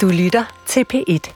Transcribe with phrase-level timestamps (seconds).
[0.00, 1.32] Du lytter til P1.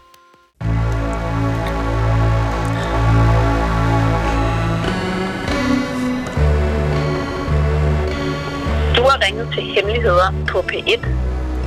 [8.97, 11.07] Du har ringet til Hemmeligheder på P1.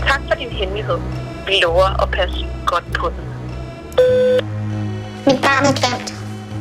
[0.08, 0.98] Tak for din hemmelighed.
[1.48, 3.26] Vi lover at passe godt på den.
[5.28, 6.10] Mit barn er grimt.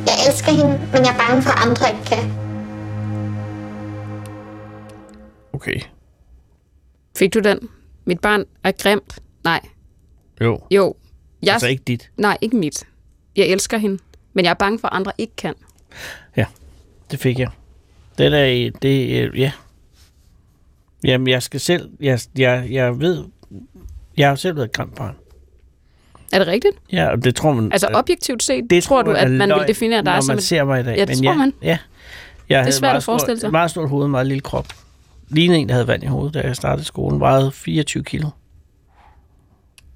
[0.07, 2.23] Jeg elsker hende, men jeg er bange for, at andre ikke kan.
[5.53, 5.79] Okay.
[7.17, 7.69] Fik du den?
[8.05, 9.19] Mit barn er grimt.
[9.43, 9.61] Nej.
[10.41, 10.59] Jo.
[10.71, 10.95] Jo.
[11.43, 12.11] Jeg, Altså ikke dit.
[12.17, 12.83] Nej, ikke mit.
[13.35, 13.97] Jeg elsker hende,
[14.33, 15.53] men jeg er bange for, at andre ikke kan.
[17.11, 17.49] Det fik jeg.
[18.17, 19.51] Det er, det, øh, ja.
[21.03, 23.23] Jamen, jeg skal selv, jeg, jeg, jeg ved,
[24.17, 25.15] jeg har selv været et grimt barn.
[26.33, 26.73] Er det rigtigt?
[26.91, 27.71] Ja, og det tror man...
[27.71, 30.21] Altså objektivt set, det tror du, jeg at er man løgn, vil definere dig når
[30.21, 30.43] som man et...
[30.43, 30.97] ser mig i dag.
[30.97, 31.53] Ja, det Men tror ja, man.
[31.61, 31.77] Ja.
[32.49, 33.51] Jeg havde svært at forestille stort, sig.
[33.51, 34.67] Meget stort hoved, meget lille krop.
[35.29, 37.19] Lignede en, der havde vand i hovedet, da jeg startede skolen.
[37.19, 38.29] Vejede 24 kilo.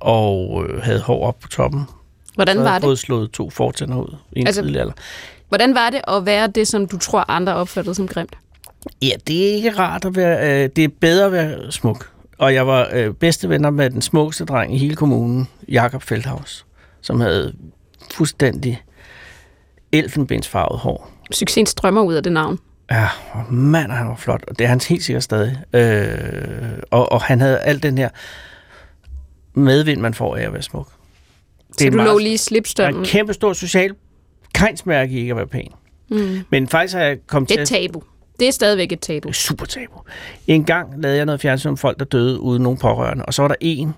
[0.06, 1.84] Og øh, havde hår op på toppen.
[2.36, 2.88] Hvordan var jeg det?
[2.88, 4.94] fået slået to fortænder ud i en Altså- tidlig alder.
[5.50, 8.36] Hvordan var det at være det, som du tror, andre opfattede som grimt?
[9.02, 10.64] Ja, det er ikke rart at være...
[10.64, 12.10] Øh, det er bedre at være smuk.
[12.38, 16.66] Og jeg var øh, bedste venner med den smukkeste dreng i hele kommunen, Jakob Feldhaus,
[17.02, 17.54] som havde
[18.14, 18.82] fuldstændig
[19.92, 21.12] elfenbensfarvet hår.
[21.32, 22.60] Succesen strømmer ud af det navn.
[22.92, 23.08] Ja,
[23.50, 24.44] mand, han var flot.
[24.48, 25.58] Og det er han helt sikkert stadig.
[25.74, 28.10] Øh, og, og han havde alt den her
[29.56, 30.88] medvind, man får af at være smuk.
[31.78, 33.92] Så er du meget- lå lige i Der er en kæmpe stor social
[34.54, 35.72] kejnsmærke i ikke at være pæn.
[36.10, 36.40] Mm.
[36.50, 38.04] Men faktisk har jeg kommet Det til er et tabu.
[38.40, 39.28] Det er stadigvæk et tabu.
[39.28, 40.00] Det er super tabu.
[40.48, 43.42] En gang lavede jeg noget fjernsyn om folk, der døde uden nogen pårørende, og så
[43.42, 43.94] var der en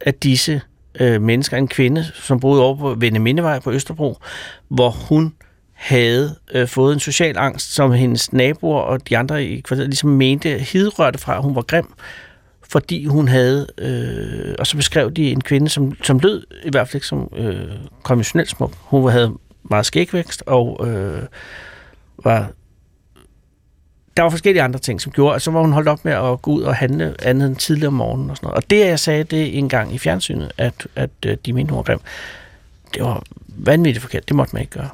[0.00, 0.60] af disse
[1.00, 4.16] øh, mennesker, en kvinde, som boede over på Vendemindevej på Østerbro,
[4.68, 5.34] hvor hun
[5.72, 10.10] havde øh, fået en social angst, som hendes naboer og de andre i kvarteret ligesom
[10.10, 11.92] mente hidrørte fra, at hun var grim,
[12.68, 16.88] fordi hun havde, øh, og så beskrev de en kvinde, som, som lød i hvert
[16.88, 17.70] fald ikke som øh,
[18.02, 18.72] konventionelt smuk.
[18.80, 19.32] Hun havde
[19.62, 21.22] meget skægvækst og øh,
[22.24, 22.50] var
[24.16, 26.42] der var forskellige andre ting, som gjorde, at så var hun holdt op med at
[26.42, 28.56] gå ud og handle andet end tidligere om morgenen og sådan noget.
[28.64, 31.76] Og det, jeg sagde det en gang i fjernsynet, at, at øh, de mente, hun
[31.76, 32.00] var grim,
[32.94, 34.28] det var vanvittigt forkert.
[34.28, 34.88] Det måtte man ikke gøre.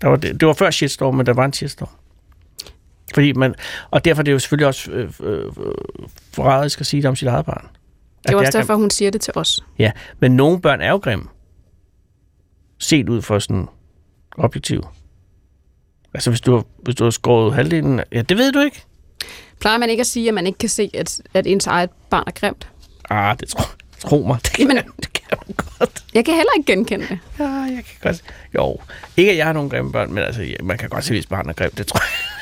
[0.00, 1.88] Der var det, det var før shitstorm, men der var en shitstorm.
[3.14, 3.54] Fordi man,
[3.90, 5.44] og derfor er det jo selvfølgelig også øh, øh,
[6.32, 7.68] forræderisk at sige det om sit eget barn.
[8.26, 8.54] Det var også er grimt.
[8.54, 9.60] derfor, hun siger det til os.
[9.78, 11.24] Ja, men nogle børn er jo grimme.
[12.78, 13.68] Set ud for sådan
[14.38, 14.82] objektiv.
[16.14, 18.00] Altså hvis du, har- hvis du har skåret halvdelen...
[18.12, 18.82] Ja, det ved du ikke.
[19.60, 22.24] Plejer man ikke at sige, at man ikke kan se, at, at ens eget barn
[22.26, 22.68] er grimt?
[23.10, 23.64] Ah, det tror,
[23.98, 24.38] tro mig.
[24.42, 26.04] Det kan, Men- det kan man godt.
[26.14, 27.18] Jeg kan heller ikke genkende det.
[27.38, 28.22] Ja, jeg kan godt.
[28.54, 28.78] Jo,
[29.16, 31.26] ikke at jeg har nogle grimme børn, men altså, ja, man kan godt se, hvis
[31.26, 31.78] barnet er grimt.
[31.78, 32.41] Det tror jeg.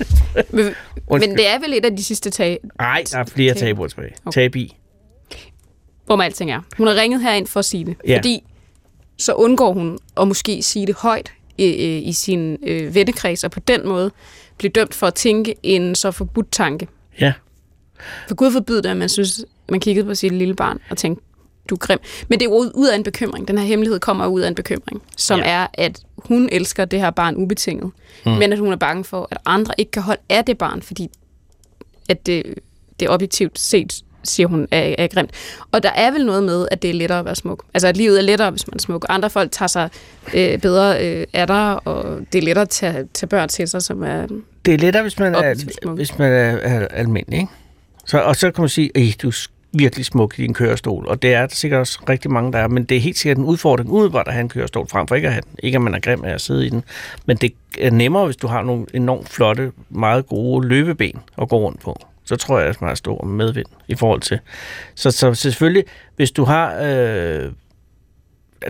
[0.50, 0.74] Men,
[1.10, 4.12] men det er vel et af de sidste tag, Nej, der er flere tabuer tilbage.
[4.24, 4.42] Okay.
[4.42, 4.76] Tab i.
[6.06, 6.60] hvor man alting er.
[6.76, 7.96] Hun har ringet herind for at sige det.
[8.06, 8.16] Ja.
[8.16, 8.42] Fordi
[9.18, 13.50] så undgår hun at måske sige det højt i, i, i sin øh, vennekreds, og
[13.50, 14.10] på den måde
[14.58, 16.88] blive dømt for at tænke en så forbudt tanke.
[17.20, 17.32] Ja.
[18.28, 21.24] For Gud forbyde det, at man synes, man kiggede på sit lille barn og tænkte,
[21.70, 21.98] du er grim.
[22.28, 23.48] Men det er jo ud- af en bekymring.
[23.48, 25.44] Den her hemmelighed kommer ud af en bekymring, som Ja.
[25.50, 27.90] er, at hun elsker det her barn ubetinget,
[28.26, 28.32] mm.
[28.32, 31.10] men at hun er bange for, at andre ikke kan holde af det barn, fordi
[32.08, 32.54] at det,
[33.00, 35.30] det objektivt set, siger hun, er, er grimt.
[35.72, 37.64] Og der er vel noget med, at det er lettere at være smuk.
[37.74, 39.06] Altså, at livet er lettere, hvis man er smuk.
[39.08, 39.88] Andre folk tager sig
[40.34, 43.82] øh, bedre øh, af dig, og det er lettere at tage, tage børn til sig,
[43.82, 44.26] som er...
[44.64, 45.96] Det er lettere, hvis man er, smuk.
[45.96, 47.52] hvis man er, er almindelig, ikke?
[48.06, 49.30] Så, og så kan man sige, at du
[49.72, 52.68] virkelig smuk i din kørestol, og det er der sikkert også rigtig mange, der er,
[52.68, 55.28] men det er helt sikkert en udfordring udebart at have en kørestol, frem for ikke
[55.28, 55.56] at have den.
[55.62, 56.84] Ikke at man er grim af at sidde i den,
[57.26, 61.58] men det er nemmere, hvis du har nogle enormt flotte, meget gode løbeben at gå
[61.58, 61.96] rundt på.
[62.24, 64.38] Så tror jeg, at man har stor medvind i forhold til.
[64.94, 65.84] Så, så selvfølgelig,
[66.16, 66.74] hvis du har...
[66.82, 67.52] Øh,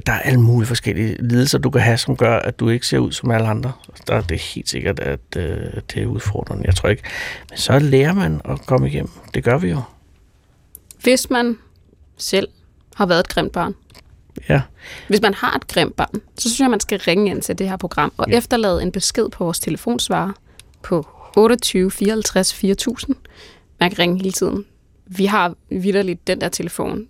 [0.07, 2.99] der er alle mulige forskellige lidelser, du kan have, som gør, at du ikke ser
[2.99, 3.73] ud som alle andre.
[4.07, 5.59] Der er det helt sikkert, at øh,
[5.95, 6.63] det er udfordrende.
[6.67, 7.03] Jeg tror ikke.
[7.51, 9.11] Men så lærer man at komme igennem.
[9.35, 9.83] Det gør vi jo.
[11.03, 11.59] Hvis man
[12.17, 12.49] selv
[12.95, 13.75] har været et grimt barn,
[14.49, 14.63] Ja.
[15.09, 17.69] Hvis man har et grimt barn, så synes jeg, man skal ringe ind til det
[17.69, 18.37] her program og ja.
[18.37, 20.33] efterlade en besked på vores telefonsvarer
[20.83, 21.07] på
[21.37, 23.17] 28 54 4000.
[23.81, 24.65] Man kan ringe hele tiden.
[25.07, 27.07] Vi har vidderligt den der telefon.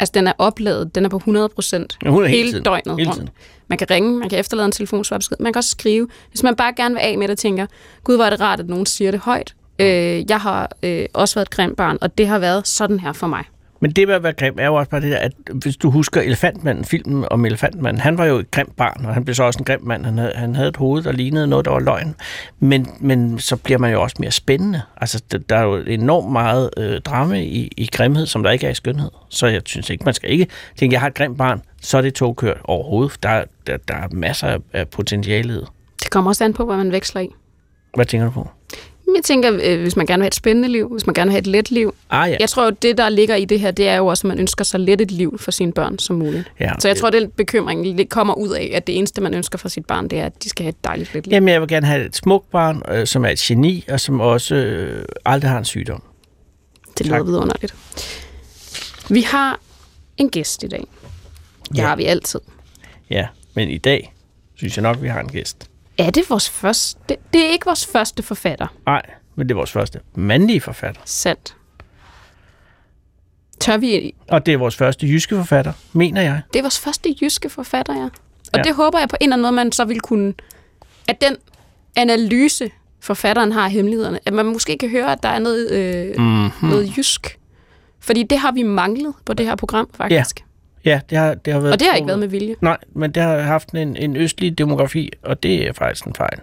[0.00, 0.94] Altså, den er opladet.
[0.94, 2.64] Den er på 100 procent Ja, hele hele tiden.
[2.64, 3.14] døgnet Hele rundt.
[3.20, 3.28] tiden.
[3.68, 5.36] Man kan ringe, man kan efterlade en telefonsvarbesked.
[5.40, 6.08] Man kan også skrive.
[6.30, 7.66] Hvis man bare gerne vil af med det, tænker,
[8.04, 9.54] gud, hvor er det rart, at nogen siger det højt.
[9.78, 13.12] Øh, jeg har øh, også været et grimt barn, og det har været sådan her
[13.12, 13.44] for mig.
[13.82, 15.90] Men det med at være grim er jo også bare det der, at hvis du
[15.90, 19.42] husker Elefantmanden, filmen om Elefantmanden, han var jo et grimt barn, og han blev så
[19.42, 20.04] også en grim mand.
[20.04, 22.14] Han havde, han havde et hoved, der lignede noget, der var løgn.
[22.60, 24.82] Men, men så bliver man jo også mere spændende.
[24.96, 28.66] Altså, der, der er jo enormt meget øh, drama i, i grimhed, som der ikke
[28.66, 29.10] er i skønhed.
[29.28, 30.46] Så jeg synes ikke, man skal ikke
[30.78, 33.22] tænke, jeg har et grimt barn, så er det togkørt overhovedet.
[33.22, 35.60] Der, der, der er masser af, af potentiale.
[36.02, 37.28] Det kommer også an på, hvad man veksler i.
[37.94, 38.48] Hvad tænker du på?
[39.16, 41.32] Jeg tænker, øh, hvis man gerne vil have et spændende liv, hvis man gerne vil
[41.32, 41.94] have et let liv.
[42.10, 44.26] Ah ja, Jeg tror, at det, der ligger i det her, det er jo også,
[44.26, 46.52] at man ønsker så let et liv for sine børn som muligt.
[46.60, 46.72] ja.
[46.78, 49.68] Så jeg tror, at den bekymring kommer ud af, at det eneste, man ønsker for
[49.68, 51.32] sit barn, det er, at de skal have et dejligt let liv.
[51.34, 54.20] Jamen, jeg vil gerne have et smukt barn, øh, som er et geni, og som
[54.20, 56.02] også øh, aldrig har en sygdom.
[56.98, 57.26] Det lyder Tak.
[57.26, 57.74] vidunderligt.
[59.10, 59.60] Vi har
[60.16, 60.84] en gæst i dag.
[61.68, 61.82] Det Ja.
[61.86, 62.40] har vi altid.
[63.10, 64.14] Ja, men i dag
[64.54, 65.70] synes jeg nok, vi har en gæst.
[65.98, 66.98] Er det vores første?
[67.08, 68.66] Det, det er ikke vores første forfatter.
[68.86, 69.02] Nej,
[69.36, 71.00] men det er vores første mandlige forfatter.
[71.04, 71.56] Sandt.
[73.60, 74.14] Tør vi...
[74.28, 76.40] Og det er vores første jyske forfatter, mener jeg.
[76.52, 78.04] Det er vores første jyske forfatter, ja.
[78.04, 78.10] Og
[78.54, 78.58] Ja.
[78.58, 78.62] ja.
[78.62, 80.34] det håber jeg på en eller anden måde, man så vil kunne...
[81.08, 81.36] At den
[81.96, 86.16] analyse, forfatteren har af hemmelighederne, at man måske kan høre, at der er noget, øh,
[86.18, 86.68] Mm-hmm.
[86.68, 87.38] noget jysk.
[88.00, 90.40] Fordi det har vi manglet på det her program, faktisk.
[90.40, 90.44] Ja,
[90.84, 91.72] det har, det har været...
[91.72, 92.54] Og det har ikke været med vilje.
[92.60, 96.38] Nej, men det har haft en, en østlig demografi, og det er faktisk en fejl.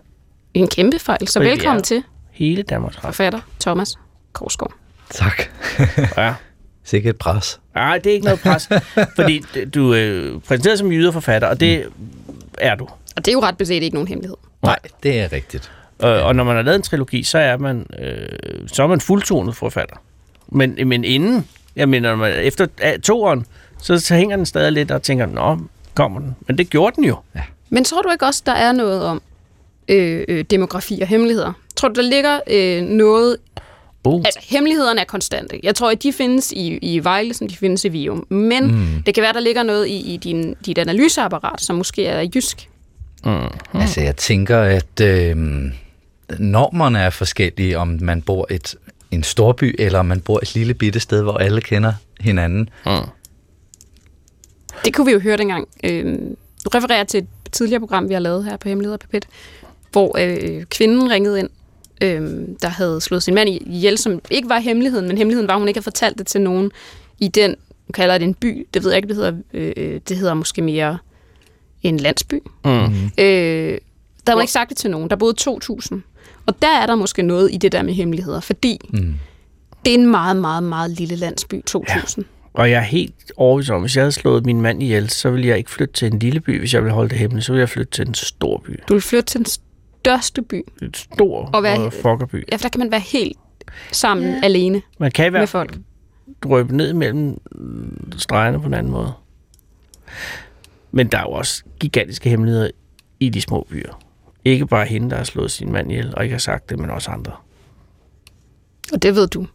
[0.54, 1.28] En kæmpe fejl.
[1.28, 3.08] Så Fordi velkommen til Hele Danmarks Radio.
[3.08, 3.96] forfatter Thomas
[4.34, 4.74] Korsgaard.
[5.12, 5.42] Tak.
[6.18, 6.34] Ja.
[6.84, 7.60] Sikkert et pres.
[7.76, 8.70] Nej, det er ikke noget pres,
[9.20, 9.44] fordi
[9.74, 11.86] du er øh, præsenteret som jyderforfatter, og det
[12.58, 12.84] er du.
[13.16, 14.38] Og det er jo ret beset ikke nogen hemmelighed.
[14.64, 15.72] Nej, det er rigtigt.
[16.04, 19.02] Øh, og når man har lavet en trilogi, så er man, øh, så er man
[19.02, 19.96] fuldtonet forfatter.
[20.48, 22.68] Men, men inden, jeg mener, når man, efter
[23.04, 23.46] toeren,
[23.82, 25.58] så, så hænger den stadig lidt og tænker, nå,
[25.94, 26.36] kommer den.
[26.48, 27.18] Men det gjorde den jo.
[27.70, 29.22] Men tror du ikke også, der er noget om
[29.88, 31.54] øh, øh, demografi og hemmeligheder?
[31.76, 33.38] Tror du, der ligger øh, noget...
[34.04, 34.22] Oh.
[34.26, 35.60] Altså, hemmelighederne er konstante.
[35.64, 38.26] Jeg tror, at de findes i, i Vejle, som de findes i Vium.
[38.30, 39.04] Men mm.
[39.06, 42.70] det kan være, der ligger noget i, i din, dit analyseapparat, som måske er jysk.
[43.26, 43.32] Mm.
[43.74, 45.36] Altså, jeg tænker, at øh,
[46.40, 48.76] normerne er forskellige, om man bor et
[49.12, 52.70] en storby, eller om man bor et lille bitte sted, hvor alle kender hinanden.
[52.86, 52.92] Mm.
[54.86, 55.68] Det kunne vi jo høre dengang.
[55.84, 56.06] Øh,
[56.66, 59.28] du refererer til et tidligere program, vi har lavet her på Hemmeligheder Pipet,
[59.92, 61.50] hvor øh, kvinden ringede ind,
[62.04, 65.60] øh, der havde slået sin mand ihjel, som ikke var hemmeligheden, men hemmeligheden var, at
[65.62, 66.72] hun ikke havde fortalt det til nogen
[67.20, 67.50] i den,
[67.88, 70.62] nu kalder det en by, det ved jeg ikke, det hedder, øh, det hedder måske
[70.62, 70.98] mere
[71.84, 72.40] en landsby.
[72.66, 72.72] Mm.
[73.18, 73.78] Øh,
[74.28, 75.10] der var ikke sagt det til nogen.
[75.10, 75.96] Der boede 2.000.
[76.46, 79.14] Og der er der måske noget i det der med hemmeligheder, fordi Mm.
[79.86, 82.16] det er en meget, meget, meget lille landsby, 2.000.
[82.18, 82.24] Ja.
[82.60, 85.48] Og jeg er helt overbevist om, hvis jeg havde slået min mand ihjel, så ville
[85.48, 87.46] jeg ikke flytte til en lille by, hvis jeg ville holde det hemmeligt.
[87.46, 88.80] Så ville jeg flytte til en stor by.
[88.90, 90.66] Du vil flytte til den største by.
[90.82, 92.44] En stor Og hvad- øh, fuckerby.
[92.52, 93.38] Ja, for der kan man være helt
[93.92, 94.40] sammen ja.
[94.44, 95.78] alene Man kan i med folk.
[96.44, 97.38] drøbe ned mellem
[98.18, 99.12] stregerne på en anden måde.
[100.92, 102.70] Men der er jo også gigantiske hemmeligheder
[103.20, 104.00] i de små byer.
[104.46, 106.90] Ikke bare hende, der har slået sin mand ihjel, og ikke har sagt det, men
[106.90, 107.32] også andre.
[108.94, 109.48] Og det ved du.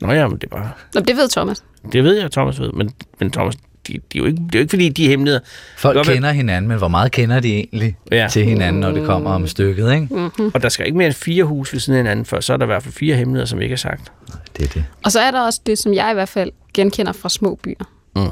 [0.00, 0.70] Nå ja, men det er bare...
[0.94, 1.64] Nå, det ved Thomas.
[1.92, 2.90] Det ved jeg, Thomas ved, men,
[3.20, 5.40] men Thomas, de, de er jo ikke, det er jo ikke fordi, de er hemmeligheder.
[5.76, 8.28] Folk Godt, men- kender hinanden, men hvor meget kender de egentlig Ja.
[8.30, 10.06] til hinanden, når det kommer om stykket, ikke?
[10.14, 10.50] Mm-hmm.
[10.54, 12.56] Og der skal ikke mere end fire hus ved siden af hinanden, før så er
[12.56, 14.12] der i hvert fald fire hemmeligheder, som ikke er sagt.
[14.56, 14.84] Det er det.
[15.04, 17.84] Og så er der også det, som jeg i hvert fald genkender fra små byer.
[18.16, 18.22] Mm.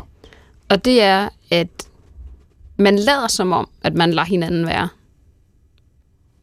[0.69, 1.69] Og det er, at
[2.79, 4.89] man lader som om, at man lader hinanden være.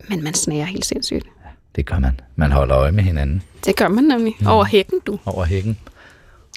[0.10, 1.26] Men man snager helt sindssygt.
[1.76, 2.20] Det gør man.
[2.36, 4.36] Man holder øje med hinanden Det gør man nemlig.
[4.40, 4.48] Mm.
[4.48, 5.78] Over hækken, du, over hækken.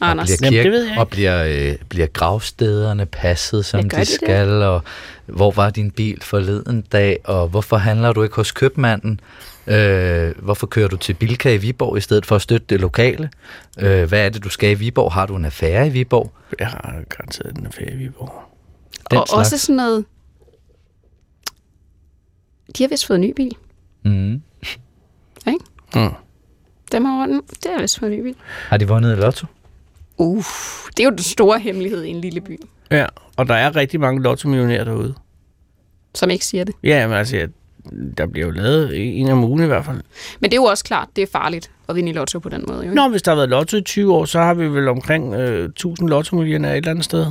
[0.02, 0.30] Anders.
[0.30, 1.00] Og bliver, Jamen, kirke, det ved jeg ikke.
[1.00, 4.08] og bliver, øh, bliver gravstederne passet, som de de det?
[4.08, 4.82] skal, og
[5.26, 9.20] hvor var din bil forleden dag, og hvorfor handler du ikke hos købmanden?
[9.67, 13.31] Øh, hvorfor kører du til Bilka i Viborg i stedet for at støtte det lokale?
[13.79, 15.12] Øh, hvad er det, du skal i Viborg?
[15.12, 16.32] Har du en affære i Viborg?
[16.58, 18.32] Jeg har garanteret den affære i Viborg.
[19.10, 19.52] Den og slags.
[19.52, 20.05] også sådan noget...
[22.79, 23.52] De har vist fået en ny bil.
[24.05, 24.43] Mm.
[25.94, 26.10] Mm.
[26.93, 28.34] Dem har det har vist fået en ny bil.
[28.69, 29.46] Har de vundet i lotto?
[30.17, 30.44] Uh,
[30.96, 32.60] det er jo den store hemmelighed i en lille by,
[32.91, 35.15] Ja, og der er rigtig mange lotto-millionærer derude.
[36.15, 36.74] som ikke siger det.
[36.82, 37.48] Ja, men altså,
[38.19, 40.00] der bliver jo lavet en om ugen i hvert fald.
[40.41, 42.65] Men det er jo også klart, det er farligt at vinde i lotto på den
[42.69, 42.79] måde.
[42.79, 42.94] Jo, ikke?
[42.94, 45.65] Nå, hvis der har været lotto i 20 år, så har vi vel omkring øh,
[45.69, 47.26] 1000 lotto-millionærer et eller andet sted.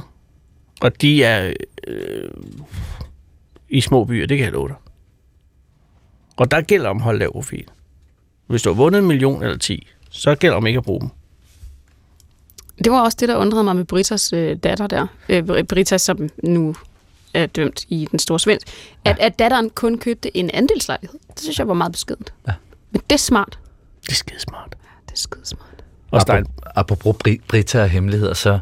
[0.81, 1.53] Og de er
[1.87, 2.29] øh,
[3.69, 4.75] i små byer, det kan jeg love dig.
[6.37, 7.65] Og der gælder om at holde lav profil.
[8.47, 11.09] Hvis du har vundet en million eller 10, så gælder om ikke at bruge dem.
[12.83, 15.07] Det var også det, der undrede mig med Britas øh, datter der.
[15.29, 16.75] Øh, Brita, som nu
[17.33, 18.59] er dømt i den store svend.
[19.05, 21.19] At, at datteren kun købte en andelslejlighed.
[21.33, 22.33] Det synes jeg var meget beskedent.
[22.47, 22.53] Ja.
[22.91, 23.59] Men det er smart.
[24.05, 24.75] Det er skide smart.
[25.05, 25.83] Det er skide smart.
[26.11, 28.59] Og Stein, Apropos, apropos Bri- Brita og hemmeligheder, så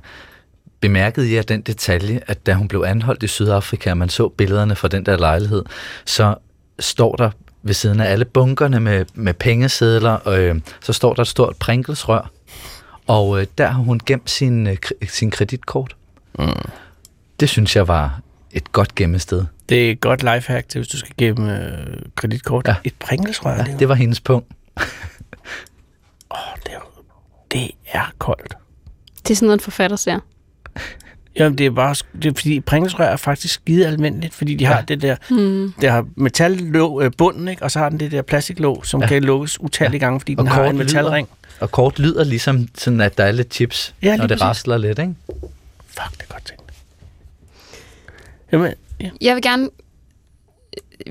[0.80, 4.76] bemærkede jeg den detalje, at da hun blev anholdt i Sydafrika, og man så billederne
[4.76, 5.64] fra den der lejlighed,
[6.06, 6.36] så
[6.80, 7.32] står der
[7.64, 11.56] ved siden af alle bunkerne med, med pengesedler, og, øh, så står der et stort
[11.56, 12.32] Pringles-rør,
[13.08, 14.78] og øh, der har hun gemt sin, øh,
[15.08, 15.96] sin kreditkort.
[16.40, 16.46] Mm.
[17.40, 18.20] Det synes jeg var
[18.52, 19.46] et godt gemmested.
[19.70, 22.68] det er et godt lifehack til, hvis du skal gemme øh, kreditkort.
[22.68, 22.76] Ja.
[22.84, 24.48] Et pringelsrør, Ja, det, det var hendes punkt.
[26.32, 27.04] Åh, det, er,
[27.52, 28.54] det er koldt.
[29.28, 30.20] Det er sådan noget, en forfatter ser.
[31.36, 34.76] Jamen, det er bare, det er fordi pringelsrør er faktisk skide almindeligt, fordi de har
[34.76, 34.82] Ja.
[34.88, 35.74] det der, mm.
[35.82, 37.64] der har metallåg øh, bunden, ikke?
[37.64, 39.06] og så har den det der plastiklåg, som ja.
[39.06, 39.10] Ja.
[39.10, 41.28] kan lukkes utallige gange, fordi den Og har kort en metalring.
[41.60, 44.44] Og kort lyder ligesom sådan, at der er lidt chips, Ja, ja, når det præcis.
[44.44, 45.14] rasler lidt, ikke?
[45.88, 46.64] Fuck, det er godt tænkt.
[48.52, 49.10] Jamen, ja.
[49.22, 49.70] Jeg vil gerne...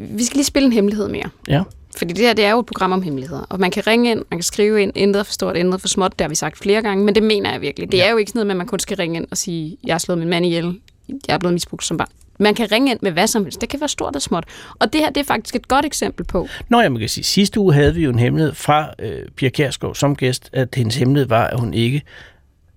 [0.00, 1.30] Vi skal lige spille en hemmelighed mere.
[1.48, 1.62] ja.
[1.96, 3.42] Fordi det her, det er jo et program om hemmeligheder.
[3.48, 6.12] Og man kan ringe ind, man kan skrive ind, intet for stort, intet for småt.
[6.12, 7.92] Det har vi sagt flere gange, men det mener jeg virkelig.
[7.92, 8.06] Det ja.
[8.06, 9.94] er jo ikke sådan noget med, at man kun skal ringe ind og sige, jeg
[9.94, 12.08] har slået min mand ihjel, jeg er blevet misbrugt som barn.
[12.38, 13.60] Man kan ringe ind med hvad som helst.
[13.60, 14.44] Det kan være stort og småt.
[14.78, 16.48] Og det her, det er faktisk et godt eksempel på.
[16.68, 19.94] Nå, jeg kan sige, sidste uge havde vi jo en hemmelighed fra øh, Pia Kjærsgaard
[19.94, 22.02] som gæst, at hendes hemmelighed var, at hun ikke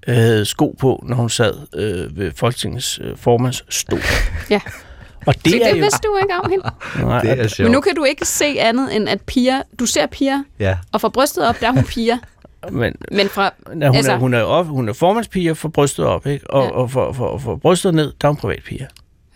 [0.07, 4.00] øh, havde sko på, når hun sad øh, ved Folketingets øh, formands stol.
[4.50, 4.60] Ja.
[5.25, 5.84] Og det, Det, er det jo...
[5.84, 6.65] vidste du ikke om hende.
[7.10, 7.65] Nej, Det er sjovt.
[7.65, 9.62] Men nu kan du ikke se andet end, at Pia...
[9.79, 10.77] Du ser Pia, Ja.
[10.91, 12.17] og fra brystet op, der er hun Pia.
[12.72, 13.44] men, Men fra...
[13.44, 16.50] Ja, hun, Altså- altså, er, hun, er op, hun er formandspiger for brystet op, ikke?
[16.50, 16.67] Og, Ja.
[16.67, 16.72] ja.
[16.74, 18.86] og for, for, for brystet ned, der er hun privatpiger.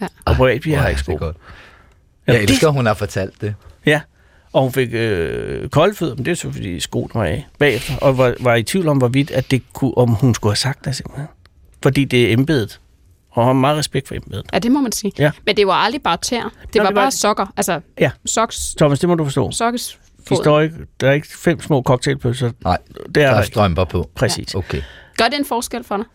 [0.01, 0.07] Ja.
[0.25, 1.25] Og privatpiger har Ej, ikke det er sko.
[1.25, 1.37] godt.
[2.27, 3.55] Ja, Jeg det- elsker, hun har fortalt det.
[3.85, 4.01] Ja,
[4.53, 7.95] og hun fik øh, kolde fødder, men det er så fordi skoen var af bagefter,
[8.01, 10.85] og var, var i tvivl om, hvorvidt at det kunne, om hun skulle have sagt
[10.85, 11.27] det simpelthen.
[11.83, 12.79] Fordi det er embedet.
[13.39, 14.45] Og har meget respekt for embedet.
[14.53, 15.11] Ja, det må man sige.
[15.19, 15.31] Ja.
[15.45, 16.41] Men det var aldrig bare tær.
[16.43, 17.53] Det Nå, var det var- bare sokker.
[17.57, 18.11] Altså, Ja.
[18.25, 19.51] soks, Thomas, det må du forstå.
[19.51, 19.99] sokkes
[20.31, 22.51] ikke, der er ikke fem små cocktailpølser.
[22.63, 24.09] Nej, Det der er der er strømper på.
[24.15, 24.55] Præcis.
[24.55, 24.81] Okay.
[25.17, 26.05] Gør det en forskel for dig?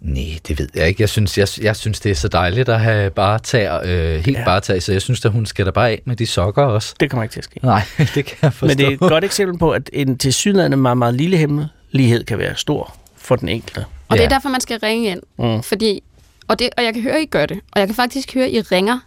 [0.00, 1.00] Nej, det ved jeg ikke.
[1.02, 4.26] Jeg synes, jeg, jeg synes det er så dejligt at have bare tag, øh, helt
[4.28, 4.38] Ja.
[4.40, 4.44] ja.
[4.44, 6.94] bare tag, så jeg synes, at hun skal da bare af med de sokker også.
[7.00, 7.60] Det kommer ikke til at ske.
[7.62, 7.82] Nej,
[8.14, 8.66] det kan jeg forstå.
[8.66, 12.38] Men det er et godt eksempel på, at en tilsyneladende meget, meget lille hemmelighed kan
[12.38, 13.84] være stor for den enkelte.
[14.08, 15.20] Og det er derfor, man skal ringe ind.
[15.38, 15.62] Mm.
[15.62, 16.02] Fordi,
[16.48, 17.60] og, det, og jeg kan høre, I gør det.
[17.72, 18.98] Og jeg kan faktisk høre, I ringer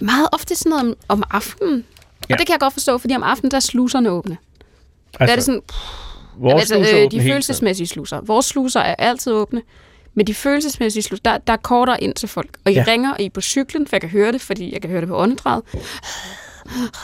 [0.00, 1.84] meget ofte sådan noget om, om aftenen.
[2.28, 2.34] Ja.
[2.34, 4.36] Og det kan jeg godt forstå, fordi om aftenen, der er sluserne åbne.
[5.20, 5.62] Altså, der er det sådan,
[6.36, 8.20] vores altså, øh, de følelsesmæssige sluser.
[8.20, 9.62] Vores sluser er altid åbne.
[10.14, 12.56] Men de følelsesmæssige sluser, der, der er kortere ind til folk.
[12.64, 12.80] Og I ja.
[12.80, 12.92] Ja.
[12.92, 15.00] ringer, og I er på cyklen, for jeg kan høre det, fordi jeg kan høre
[15.00, 15.62] det på åndedræt.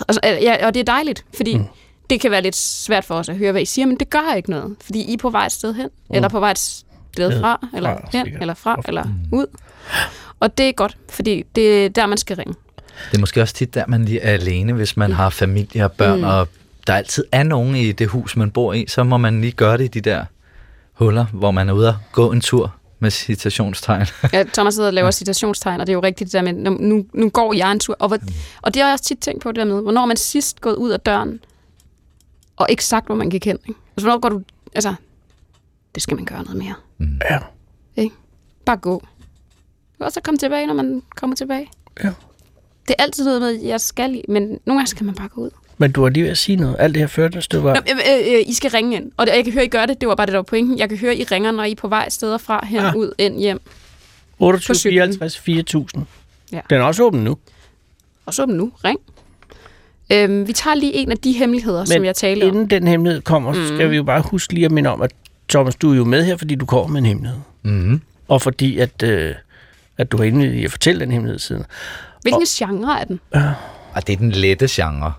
[0.09, 1.65] Og, så, øh, ja, og det er dejligt, fordi mm.
[2.11, 4.35] Det kan være lidt svært for os at høre, hvad I siger, men det gør
[4.37, 4.77] ikke noget.
[4.81, 6.15] Fordi I er på vej et sted hen, mm.
[6.15, 8.41] eller på vej et sted fra, eller Fra, hen, sikkert.
[8.41, 9.47] eller fra, eller ud.
[10.41, 12.55] Og det er godt, fordi det er der, man skal ringe.
[13.11, 15.93] Det er måske også tit der, man lige er alene, hvis man har familie og
[15.93, 16.25] børn, mm.
[16.25, 16.49] og
[16.87, 19.79] der altid er nogen i det hus, man bor i, så må man lige gøre
[19.79, 20.25] det i de der
[20.93, 24.07] huller, hvor man er ude og gå en tur med citationstegn.
[24.33, 27.05] Ja, Thomas sidder og laver citationstegn, og det er jo rigtigt det der med, nu,
[27.13, 27.97] nu, går jeg en tur.
[27.99, 28.19] Og, hvor,
[28.63, 30.75] og det har jeg også tit tænkt på det der med, hvornår man sidst gået
[30.75, 31.41] ud af døren,
[32.57, 33.59] og ikke sagt, hvor man gik hen.
[33.69, 33.81] Ikke?
[33.97, 34.43] Altså, hvornår går du...
[34.75, 34.95] Altså,
[35.95, 36.75] det skal man gøre noget mere.
[37.31, 37.39] Ja.
[37.97, 38.15] Ikke?
[38.67, 39.03] Bare gå.
[40.01, 41.71] Og så komme tilbage, når man kommer tilbage.
[42.05, 42.09] Ja.
[42.89, 45.41] Det er altid noget med, jeg skal, i- men nogle gange skal man bare gå
[45.41, 45.51] ud.
[45.79, 46.77] Men du har lige ved at sige noget.
[46.79, 47.83] Alt det her førte et stykke Nå, var...
[47.91, 49.13] øh, øh, I skal ringe ind.
[49.17, 50.01] Og det, jeg kan høre, I gør det.
[50.01, 50.79] Det var bare det, der var pointen.
[50.79, 52.97] Jeg kan høre, I ringer, når I er på vej steder fra, hen, Ah.
[52.97, 53.61] ud, ind, hjem.
[54.39, 54.93] 28, cyklen.
[54.99, 56.07] 54, 4000.
[56.53, 56.61] Ja.
[56.71, 57.37] Den er også åben nu.
[58.27, 58.73] Og så er den nu.
[58.85, 59.01] Ring.
[60.13, 62.49] Øhm, vi tager lige en af de hemmeligheder, Men som jeg talte om.
[62.49, 63.67] inden den hemmelighed kommer, mm.
[63.77, 65.11] skal vi jo bare huske lige at minde om, at
[65.49, 67.39] Thomas, du er jo med her, fordi du kommer med en hemmelighed.
[67.63, 68.01] Mm-hmm.
[68.29, 69.35] Og fordi, at, øh,
[69.99, 71.65] at du har indvildet i at fortælle den hemmelighed siden.
[72.23, 73.21] Hvilken genre er den?
[73.95, 75.13] Og det er den lette genre.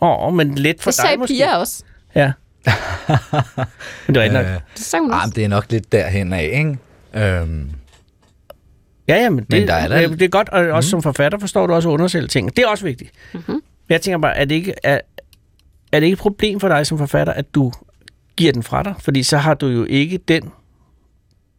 [0.00, 1.34] Åh, oh, men lidt for Det dig sagde måske.
[1.34, 1.82] Pia også.
[2.14, 2.32] Ja.
[4.06, 4.46] men det var ikke nok.
[4.46, 5.26] Øh, Det sagde hun ah, også.
[5.28, 6.78] men det er nok lidt derhen af, ikke?
[7.40, 7.70] Øhm,
[9.08, 11.38] Ja, ja, men det, Men der er der- det er godt, og også som forfatter
[11.38, 12.56] forstår du også at undersælge ting.
[12.56, 13.10] Det er også vigtigt.
[13.34, 13.60] Mm-hmm.
[13.88, 15.00] Jeg tænker bare, er det, ikke, er,
[15.92, 17.72] er det ikke et problem for dig som forfatter, at du
[18.36, 18.94] giver den fra dig?
[19.00, 20.50] Fordi så har du jo ikke den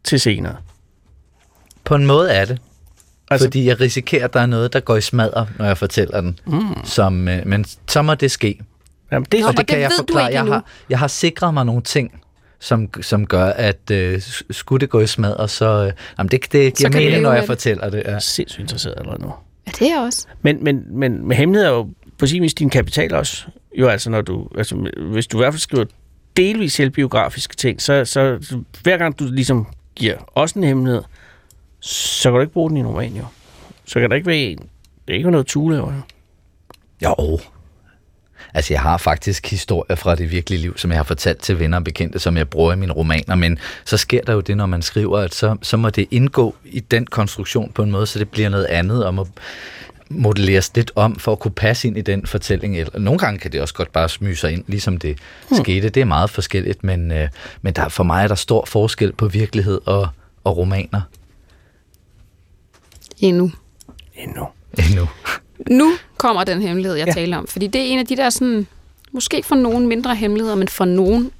[0.04, 0.56] til senere.
[1.84, 2.58] på en måde er det.
[3.30, 6.20] Altså- fordi jeg risikerer, at der er noget, der går i smadder, når jeg fortæller
[6.20, 6.38] den.
[6.46, 6.84] Mm.
[6.84, 8.60] Som, øh, men så må det ske.
[9.12, 10.30] Jamen, det er Og det det kan jeg ved du forklare.
[10.30, 12.20] ikke Jeg har, jeg har sikret mig nogle ting,
[12.60, 16.76] som, som gør, at øh, skulle det gå i smadder, så øh, jamen det, det
[16.76, 17.46] giver mening, når jeg det.
[17.46, 18.02] fortæller det.
[18.06, 18.18] Ja.
[18.18, 19.32] sindssygt interesseret allerede nu.
[19.66, 20.26] Ja, det er jeg også.
[20.42, 21.88] Men, men, men med hemmelighed er jo
[22.20, 23.44] på sin vis din kapital også.
[23.74, 25.84] Jo, altså, når du, altså, hvis du i hvert fald skriver
[26.36, 28.38] delvis selvbiografiske ting, så, så,
[28.82, 31.02] hver gang du ligesom giver os en hemmelighed,
[31.80, 33.24] så kan du ikke bruge den i en roman, jo.
[33.84, 34.58] Så kan der ikke være en.
[35.08, 35.92] Det er ikke noget Tule over.
[37.02, 37.14] jo.
[37.18, 37.38] Jo.
[38.54, 41.78] Altså, jeg har faktisk historier fra det virkelige liv, som jeg har fortalt til venner
[41.78, 44.66] og bekendte, som jeg bruger i mine romaner, men så sker der jo det, når
[44.66, 48.18] man skriver, at så, så må det indgå i den konstruktion på en måde, så
[48.18, 49.26] det bliver noget andet, og må
[50.10, 52.78] modelleres lidt om for at kunne passe ind i den fortælling.
[52.78, 55.58] Eller, nogle gange kan det også godt bare smyge sig ind, ligesom det hmm.
[55.58, 55.88] skete.
[55.88, 57.28] Det er meget forskelligt, men, øh,
[57.62, 60.08] men der, for mig er der stor forskel på virkelighed og,
[60.44, 61.00] og romaner.
[63.18, 63.50] Endnu.
[64.14, 64.46] Endnu.
[64.78, 65.08] Endnu.
[65.70, 67.12] Nu kommer den hemmelighed, jeg ja.
[67.12, 67.46] taler om.
[67.46, 68.66] Fordi det er en af de der sådan,
[69.12, 71.30] måske for nogen mindre hemmeligheder, men for nogen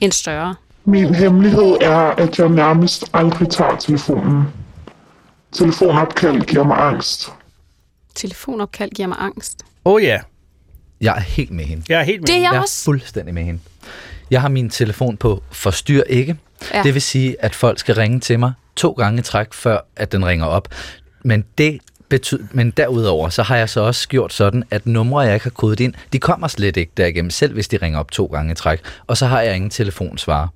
[0.00, 0.54] en større.
[0.84, 4.42] Min hemmelighed er, at jeg nærmest aldrig tager telefonen.
[5.52, 7.32] Telefonopkald giver mig angst.
[8.14, 9.58] Telefonopkald giver mig angst.
[9.84, 10.20] Åh oh, ja,
[11.00, 11.84] Jeg er helt med hende.
[11.88, 12.26] jeg er helt med.
[12.26, 13.60] Det er jeg Jeg er fuldstændig med hende.
[14.30, 16.36] Jeg har min telefon på forstyr ikke.
[16.74, 16.82] Ja.
[16.82, 20.12] Det vil sige, at folk skal ringe til mig to gange i træk, før at
[20.12, 20.68] den ringer op.
[21.22, 25.34] Men det betyder, men derudover, så har jeg så også gjort sådan, at numre, jeg
[25.34, 28.26] ikke har kodet ind, de kommer slet ikke derigennem, selv hvis de ringer op to
[28.26, 28.80] gange i træk.
[29.06, 30.48] Og så har jeg ingen telefonsvarer.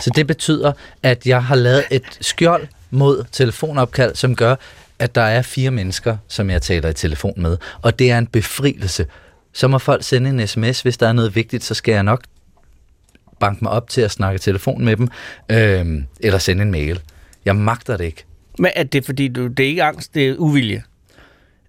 [0.00, 0.72] Så det betyder,
[1.02, 4.54] at jeg har lavet et skjold mod telefonopkald, som gør,
[4.98, 7.56] at der er fire mennesker, som jeg taler i telefon med.
[7.82, 9.06] Og det er en befrielse.
[9.52, 12.22] Så må folk sende en sms, hvis der er noget vigtigt, så skal jeg nok
[13.40, 15.08] banke mig op til at snakke telefon med dem,
[15.50, 17.00] øh, eller sende en mail.
[17.44, 18.24] Jeg magter det ikke.
[18.58, 20.82] Men er det fordi, du, det er ikke angst, det er uvilje?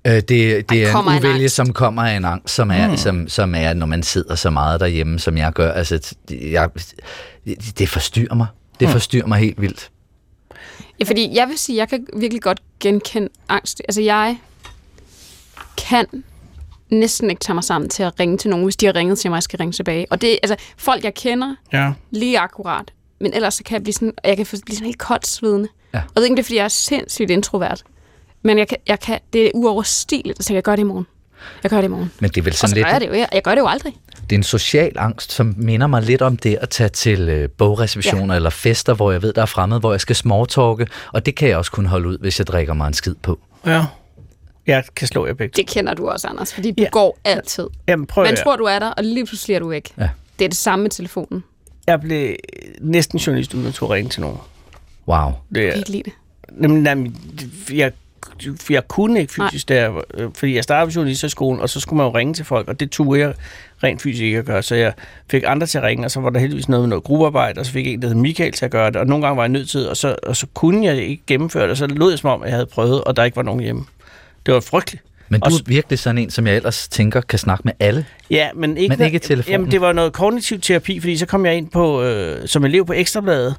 [0.07, 1.55] Øh, det, det Ej, er en en uvælge, angst.
[1.55, 2.97] som kommer af en angst, som er, mm.
[2.97, 5.71] som, som er, når man sidder så meget derhjemme, som jeg gør.
[5.71, 6.69] Altså, jeg,
[7.79, 8.47] det forstyrrer mig.
[8.79, 8.91] Det Hmm.
[8.93, 9.89] forstyrrer mig helt vildt.
[10.99, 13.81] Ja, fordi jeg vil sige, jeg kan virkelig godt genkende angst.
[13.87, 14.37] Altså, jeg
[15.77, 16.05] kan
[16.89, 19.29] næsten ikke tage mig sammen til at ringe til nogen, hvis de har ringet til
[19.29, 20.05] mig, og jeg skal ringe tilbage.
[20.09, 21.91] Og det er altså folk, jeg kender Ja.
[22.11, 22.93] lige akkurat.
[23.19, 25.67] Men ellers så kan jeg blive sådan, jeg kan få- blive sådan helt koldt svedende.
[25.93, 26.01] Ja.
[26.15, 27.83] Og ikke, det er, fordi jeg er sindssygt introvert.
[28.41, 31.07] Men jeg kan, jeg kan, det er uoverstigeligt, så jeg gør det i morgen.
[31.63, 32.11] Jeg gør det i morgen.
[32.19, 32.85] Men det er vel Og sådan så lidt...
[32.85, 33.13] gør jeg det jo.
[33.13, 33.93] Jeg, jeg gør det jo aldrig.
[34.29, 37.49] Det er en social angst, som minder mig lidt om det at tage til øh,
[37.49, 38.35] bogreceptioner ja.
[38.35, 41.49] eller fester, hvor jeg ved, der er fremmed, hvor jeg skal småtalke, og det kan
[41.49, 43.39] jeg også kun holde ud, hvis jeg drikker mig en skid på.
[43.65, 43.85] Ja.
[44.67, 45.53] Jeg kan slå jer begge.
[45.55, 46.89] Det kender du også, Anders, fordi du Ja.
[46.91, 47.67] går altid.
[47.87, 49.89] Jamen prøv Man at tror, du er der, og lige pludselig er du væk.
[49.97, 50.09] Ja.
[50.39, 51.43] Det er det samme med telefonen.
[51.87, 52.35] Jeg blev
[52.81, 54.37] næsten journalist uden at turde ringe til nogen.
[55.07, 55.31] Wow.
[55.55, 56.13] Det Jeg er, kan ikke lide det.
[56.61, 57.15] Jamen, jamen,
[57.73, 57.91] jeg,
[58.69, 62.05] jeg kunne ikke fysisk der, øh, fordi jeg startede på journalisterskolen, og så skulle man
[62.05, 63.33] jo ringe til folk, og det turde jeg
[63.83, 64.63] rent fysisk ikke at gøre.
[64.63, 64.93] Så jeg
[65.31, 67.65] fik andre til at ringe, og så var der heldigvis noget med noget gruppearbejde, og
[67.65, 69.43] så fik jeg en, der hed Michael til at gøre det, og nogle gange var
[69.43, 72.11] jeg nødt til, og så, og så kunne jeg ikke gennemføre det, og så lød
[72.11, 73.85] det som om, at jeg havde prøvet, og der ikke var nogen hjemme.
[74.45, 75.03] Det var frygteligt.
[75.29, 78.05] Men du er virkelig sådan en, som jeg ellers tænker kan snakke med alle.
[78.29, 79.51] Ja, men ikke, Men ikke telefonen.
[79.51, 82.85] Jamen, det var noget kognitiv terapi, fordi så kom jeg ind på, øh, som elev
[82.85, 83.55] på Ekstrabladet,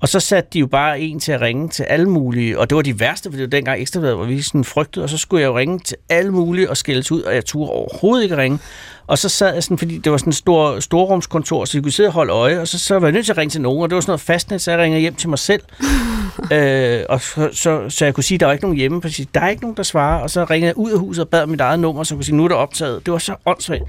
[0.00, 2.76] og så satte de jo bare en til at ringe til alle mulige, og det
[2.76, 5.42] var de værste, for det var dengang Ekstrabladet var vi sådan frygtet, og så skulle
[5.42, 8.58] jeg jo ringe til alle mulige og skældes ud, og jeg turde overhovedet ikke ringe.
[9.06, 11.92] Og så sad jeg sådan, fordi det var sådan et stor, storrumskontor, så jeg kunne
[11.92, 13.82] sidde og holde øje, og så, så var jeg nødt til at ringe til nogen,
[13.82, 15.62] og det var sådan noget fastnet, så jeg ringede hjem til mig selv.
[16.52, 19.26] øh, og så, så, så, jeg kunne sige, at der var ikke nogen hjemme, præcis.
[19.34, 21.42] Der er ikke nogen, der svarer, og så ringede jeg ud af huset og bad
[21.42, 23.06] om mit eget nummer, så jeg kunne sige, nu er der optaget.
[23.06, 23.82] Det var så åndssvagt.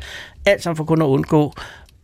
[0.45, 1.53] Alt sammen for kun at undgå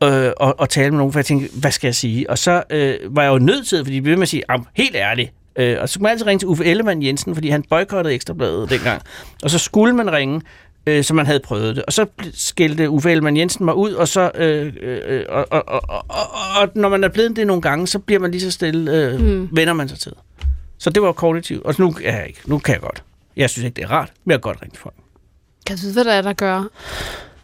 [0.04, 2.30] øh, og, og tale med nogen, for jeg tænkte, hvad skal jeg sige?
[2.30, 4.68] Og så øh, var jeg jo nødt til, fordi de blev med at sige, "Am,
[4.74, 7.64] helt ærligt, Øh, og så kunne man altid ringe til Uffe Ellemann Jensen, fordi han
[7.70, 9.02] boykottede Ekstrabladet dengang.
[9.44, 10.42] Og så skulle man ringe,
[10.88, 11.86] øh, så man havde prøvet det.
[11.86, 15.82] Og så skældte Uffe Ellemann Jensen mig ud, og så øh, øh, og, og, og,
[15.90, 18.52] og, og, og når man er blevet det nogle gange, så bliver man lige så
[18.52, 19.50] stille, øh, mm.
[19.52, 20.12] vender man sig til.
[20.78, 21.66] Så det var kognitivt.
[21.66, 23.04] Og nu, er jeg ikke, nu kan jeg godt.
[23.36, 24.96] Jeg synes ikke, det er rart, men jeg kan godt ringe til folk.
[25.66, 26.64] Kan du vide, hvad der er, der gør,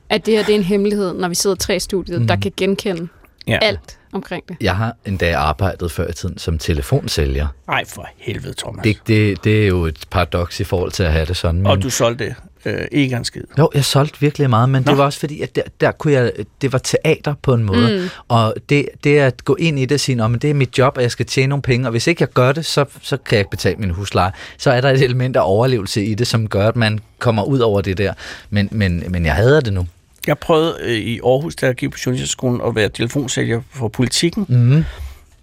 [0.09, 2.27] at det her det er en hemmelighed, når vi sidder tre i studiet, mm.
[2.27, 3.07] der kan genkende
[3.47, 3.59] Ja.
[3.61, 4.57] alt omkring det?
[4.61, 7.47] Jeg har endda arbejdet før i tiden som telefonsælger.
[7.67, 8.83] Ej, for helvede, Thomas.
[8.83, 11.61] Det, det, det er jo et paradoks i forhold til at have det sådan.
[11.61, 11.67] Men...
[11.67, 13.43] Og du solgte øh, ikke en skid.
[13.57, 14.91] Jo, jeg solgte virkelig meget, men Nå.
[14.91, 17.99] Det var også fordi, at der, der kunne jeg, det var teater på en måde.
[17.99, 18.09] Mm.
[18.27, 20.97] Og det, det at gå ind i det og sige, at det er mit job,
[20.97, 23.35] og jeg skal tjene nogle penge, og hvis ikke jeg gør det, så, så kan
[23.35, 24.31] jeg ikke betale min husleje.
[24.57, 27.59] Så er der et element af overlevelse i det, som gør, at man kommer ud
[27.59, 28.13] over det der.
[28.49, 29.87] Men, men, men jeg hader det nu.
[30.27, 34.45] Jeg prøvede øh, i Aarhus, da jeg gik på journalisterskolen, at være telefonsælger for politikken.
[34.49, 34.83] Mm.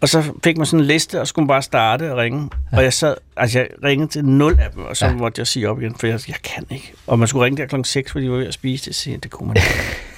[0.00, 2.50] Og så fik man sådan en liste, og så skulle man bare starte og ringe.
[2.72, 2.76] Ja.
[2.76, 5.10] Og jeg sad, altså jeg ringede til nul af dem, og så ja.
[5.10, 5.16] Ja.
[5.16, 6.92] måtte jeg sige op igen, for jeg, jeg kan ikke.
[7.06, 9.10] Og man skulle ringe der klokken 6, fordi de var ved at spise det, så
[9.22, 9.68] det kunne man ikke.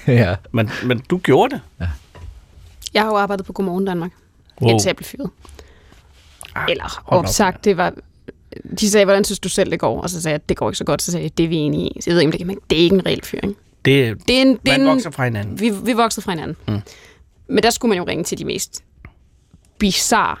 [0.23, 0.35] ja.
[0.51, 1.87] men, men du gjorde det.
[2.93, 4.11] Jeg har jo arbejdet på Godmorgen Danmark,
[4.61, 4.69] Wow.
[4.69, 5.29] indtil jeg blev fyret.
[6.55, 7.93] Ah, Eller hold op, opsagt, det var...
[8.79, 10.01] De sagde, hvordan synes du selv, det går?
[10.01, 11.01] Og så sagde jeg, det går ikke så godt.
[11.01, 12.01] Så sagde jeg, det er vi enige i.
[12.01, 13.55] Så jeg ved ikke, om det, men det er ikke en reel fyring.
[13.85, 15.59] Det, Det er en, det er man en, vokser fra hinanden.
[15.59, 16.57] vi, vi voksede fra hinanden.
[16.67, 16.81] Mm.
[17.47, 18.83] Men der skulle man jo ringe til de mest
[19.83, 20.35] bizarre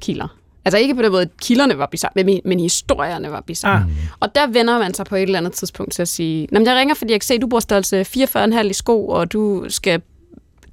[0.00, 0.28] kilder.
[0.64, 3.76] Altså ikke på den måde, at kilderne var bizarre, men, men historierne var bizarre.
[3.76, 3.82] Ah.
[3.82, 3.90] Ah.
[4.20, 6.66] Og der vender man sig på et eller andet tidspunkt til at sige, Nå, men
[6.66, 9.64] jeg ringer, fordi jeg kan se, at du bor størrelse 44,5 i sko, og du
[9.68, 10.02] skal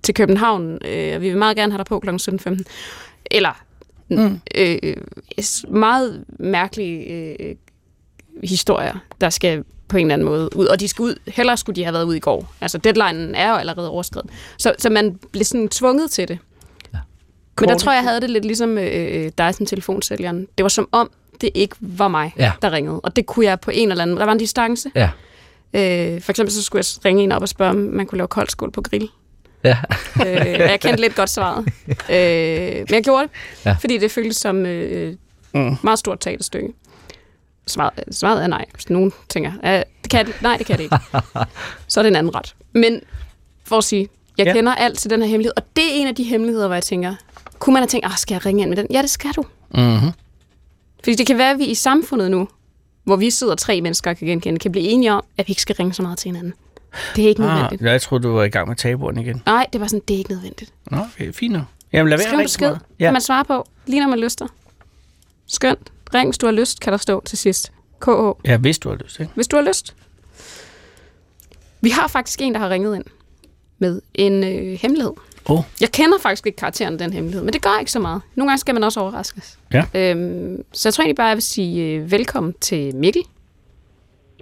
[0.04, 2.10] til København, øh, og vi vil meget gerne have dig på kl.
[2.10, 2.64] 17.15.
[3.32, 3.64] Eller
[4.10, 4.40] mm.
[4.56, 4.96] øh,
[5.68, 7.56] meget mærkelige øh,
[8.44, 10.66] historier, der skal på en eller anden måde ud.
[10.66, 12.54] Og de skal ud, hellere skulle de have været ud i går.
[12.62, 14.30] Altså deadlinen er jo allerede overskrevet.
[14.58, 16.40] Så, så man blev sådan tvunget til det.
[17.60, 20.48] Men der tror jeg, jeg havde det lidt ligesom øh, dig som telefonsælgeren.
[20.58, 21.12] Det var som om,
[21.42, 22.52] det ikke var mig, Ja.
[22.62, 23.00] der ringede.
[23.00, 24.18] Og det kunne jeg på en eller anden...
[24.18, 24.92] Der var en distance.
[24.96, 25.10] Ja.
[25.74, 28.28] Øh, for eksempel så skulle jeg ringe en op og spørge, om man kunne lave
[28.28, 29.10] koldskål på grill.
[29.63, 29.78] Ja.
[30.16, 31.66] øh, og jeg kendte lidt godt svaret.
[31.89, 33.32] Øh, men jeg gjorde det,
[33.66, 33.76] Ja.
[33.80, 35.16] fordi det føltes som øh,
[35.56, 35.76] Mm.
[35.84, 36.68] meget stort teaterstykke.
[37.68, 38.66] Svaret, svaret er nej.
[38.74, 40.42] Hvis nogen tænker, ja, det kan det.
[40.42, 40.98] nej, det kan det ikke.
[41.88, 42.56] så er det en anden ret.
[42.74, 43.02] Men
[43.66, 44.54] for at sige, jeg ja.
[44.54, 46.84] kender alt til den her hemmelighed, og det er en af de hemmeligheder, hvor jeg
[46.84, 47.16] tænker,
[47.63, 48.88] kunne man have tænkt, ah, skal jeg ringe ind med den?
[48.91, 49.43] Ja, det skal du.
[49.76, 50.12] Mm-hmm.
[51.04, 52.47] Fordi det kan være, at vi i samfundet nu,
[53.04, 55.62] hvor vi sidder tre mennesker og kan genkende, kan blive enige om, at vi ikke
[55.62, 56.54] skal ringe så meget til hinanden.
[57.15, 57.82] Det er ikke Ah, nødvendigt.
[57.82, 59.41] jeg troede, du var i gang med tabuerne igen.
[59.45, 60.73] Nej, det var sådan, det er ikke nødvendigt.
[60.91, 61.63] Nå, okay, fint nok.
[61.93, 62.80] Jamen, lad være rigtig meget.
[62.99, 63.06] ja.
[63.06, 64.47] kan man svare på, lige når man lyster.
[65.47, 65.91] Skønt.
[66.13, 67.71] Ring, hvis du har lyst, kan der stå til sidst.
[68.02, 68.10] KH,
[68.45, 69.32] Ja, hvis du har lyst, ikke?
[69.36, 69.95] hvis du har lyst.
[71.82, 73.04] Vi har faktisk en, der har ringet ind
[73.80, 75.12] med en øh, hemmelighed.
[75.50, 75.60] Åh.
[75.82, 78.22] Jeg kender faktisk ikke karakteren den hemmelighed, men det gør ikke så meget.
[78.36, 79.60] Nogle gange skal man også overraskes.
[79.74, 79.84] Ja.
[79.96, 83.22] Øhm, så jeg tror egentlig bare, jeg vil sige øh, velkommen til Mikkel.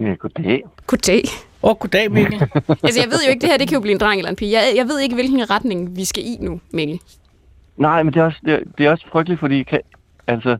[0.00, 0.62] Ja, goddag.
[0.86, 1.22] Goddag.
[1.62, 2.40] Åh, oh, goddag, Mikkel.
[2.84, 4.36] altså, jeg ved jo ikke, det her det kan jo blive en dreng eller en
[4.36, 4.52] pige.
[4.52, 7.00] Jeg, jeg ved ikke, hvilken retning vi skal i nu, Mikkel.
[7.76, 9.80] Nej, men det er også, det er, det er også frygteligt, fordi kan,
[10.26, 10.56] altså,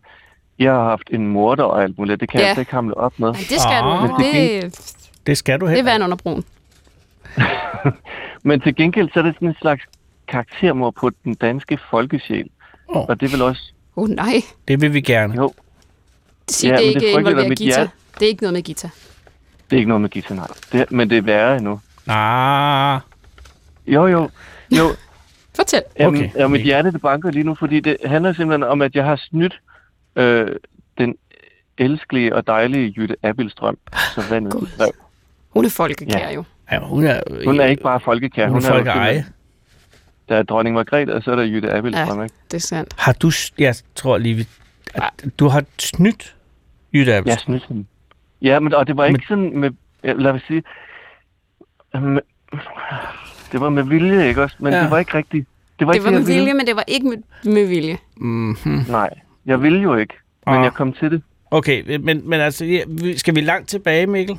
[0.59, 2.21] jeg har haft en morder og alt muligt.
[2.21, 2.43] Det kan Ja.
[2.43, 3.29] jeg altså ikke hamle op med.
[3.29, 4.09] Men det skal Ah.
[4.09, 4.17] du.
[4.19, 5.93] Det, Det skal du det er heller.
[5.93, 6.45] vand under broen.
[8.45, 9.83] Men til gengæld, så er det sådan en slags
[10.33, 12.49] karaktermord på den danske folkesjæl.
[12.89, 12.97] Åh.
[13.09, 13.63] Og det er vel også...
[13.97, 14.43] Åh oh, nej.
[14.69, 15.35] Det vil vi gerne.
[15.35, 15.53] Jo,
[16.51, 17.77] Sig, Ja, det ikke det involverer mit guitar.
[17.81, 17.91] hjerte.
[18.19, 18.91] Det er ikke noget med guitar.
[19.71, 20.47] det er ikke noget med Gita, nej.
[20.73, 21.81] Det, men det er værre endnu.
[22.07, 23.01] Ah,
[23.87, 24.31] Jo, jo.
[24.79, 24.85] Jo,
[25.57, 25.83] Fortæl.
[25.99, 26.43] Jamen, Okay.
[26.45, 29.17] og mit hjerte, det banker lige nu, fordi det handler simpelthen om, at jeg har
[29.17, 29.61] snydt
[30.17, 30.49] øh,
[30.99, 31.15] den
[31.79, 33.79] elskelige og dejlige Jytte Abildstrøm,
[34.15, 34.53] som vandet.
[35.51, 36.35] Hun er folkekær Ja.
[36.35, 36.45] jo.
[36.73, 37.21] ja, hun er...
[37.45, 38.49] Hun er ikke bare folkekær.
[38.49, 39.13] Hun er jo folk eje.
[39.15, 39.35] simpelthen-
[40.29, 42.25] Der er dronning Margrethe, og så er der Jytte Abildstrøm, Ja.
[42.25, 42.35] ikke?
[42.51, 42.95] Det er sandt.
[42.99, 43.31] Har du...
[43.59, 44.49] Jeg tror lige, vi-
[44.95, 46.37] at du har snydt
[46.95, 47.41] Jytte Jeg Abelsen.
[47.41, 47.85] snydte hende.
[48.43, 49.71] Ja, men, og det var ikke sådan med...
[50.05, 50.63] Lad os sige...
[51.95, 52.21] Med,
[53.53, 54.57] det var med vilje, ikke også?
[54.59, 54.83] Men Ja.
[54.83, 55.49] det var ikke rigtigt.
[55.79, 56.41] Det var, Det ikke var med jeg ville.
[56.41, 57.17] vilje, men det var ikke med,
[57.53, 57.99] med vilje.
[58.17, 58.85] Mm-hmm.
[58.89, 59.11] Nej,
[59.47, 60.15] jeg ville jo ikke.
[60.47, 60.65] Men Ah.
[60.65, 61.23] jeg kom til det.
[61.51, 62.81] Okay, men, men altså,
[63.17, 64.39] skal vi langt tilbage, Mikkel?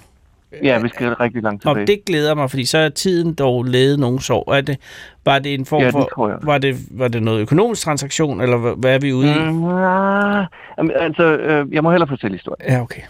[0.63, 1.83] Ja, vi skal rigtig langt tilbage.
[1.83, 4.53] Og det glæder mig, fordi så er tiden dog ledet nogen sår.
[4.53, 4.77] Er det,
[5.25, 6.39] var det en form Ja, det for...
[6.43, 9.39] Var det, var det noget økonomisk transaktion, eller hvad, er vi ude i?
[9.51, 12.71] Mm, altså, øh, jeg må hellere fortælle historien.
[12.71, 13.01] Ja, okay.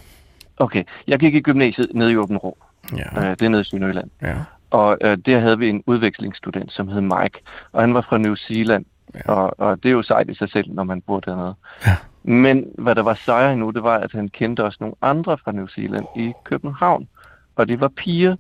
[0.58, 2.58] Okay, jeg gik i gymnasiet nede i Åben Rå.
[2.98, 4.10] Ja, Øh, det er nede i Sønderjylland.
[4.22, 4.34] ja.
[4.72, 7.40] Og øh, der havde vi en udvekslingsstudent, som hed Mike.
[7.74, 8.86] Og han var fra New Zealand.
[9.16, 9.32] Ja.
[9.34, 11.54] Og, og det er jo sejt i sig selv, når man bor dernede.
[11.86, 11.96] Ja.
[12.24, 15.52] Men hvad der var sejere nu, det var, at han kendte også nogle andre fra
[15.52, 17.08] New Zealand i København.
[17.56, 18.36] Og de var piger.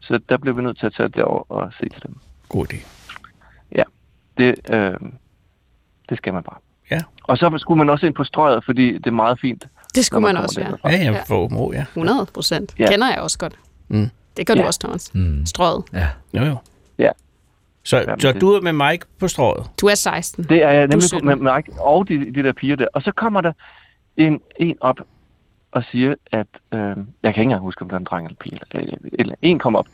[0.00, 2.16] Så der blev vi nødt til at tage derover og se til dem.
[2.48, 2.76] God idé.
[4.38, 4.94] Det, øh,
[6.08, 6.56] det skal man bare.
[6.90, 7.00] Ja.
[7.24, 9.66] Og så skulle man også ind på strøget, fordi det er meget fint.
[9.94, 10.66] Det skulle man kommer også, ja.
[10.70, 10.90] derfra.
[10.90, 11.22] Ja, ja, Ja.
[11.28, 11.80] for Åben Rå, ja.
[11.82, 12.74] 100 procent.
[12.78, 12.90] Ja.
[12.90, 13.54] Kender jeg også godt.
[13.88, 14.10] Mm.
[14.36, 14.66] Det gør du Ja.
[14.66, 15.14] også, Thomas.
[15.14, 15.46] Mm.
[15.46, 15.84] Strøget.
[15.92, 16.08] Ja.
[16.34, 16.56] Jo, jo.
[16.98, 17.10] Ja.
[17.82, 19.66] Så, Jamen, så det- du er med Mike på strået?
[19.80, 20.44] Du er 16.
[20.44, 21.26] Det er jeg nemlig 17.
[21.26, 22.86] med Mike og de, de der piger der.
[22.94, 23.52] Og så kommer der
[24.16, 24.96] en, en op
[25.72, 26.46] og siger, at...
[26.74, 28.60] Øh, jeg kan ikke engang huske, om der er en dreng eller pige.
[28.70, 29.88] Eller, eller, en kommer op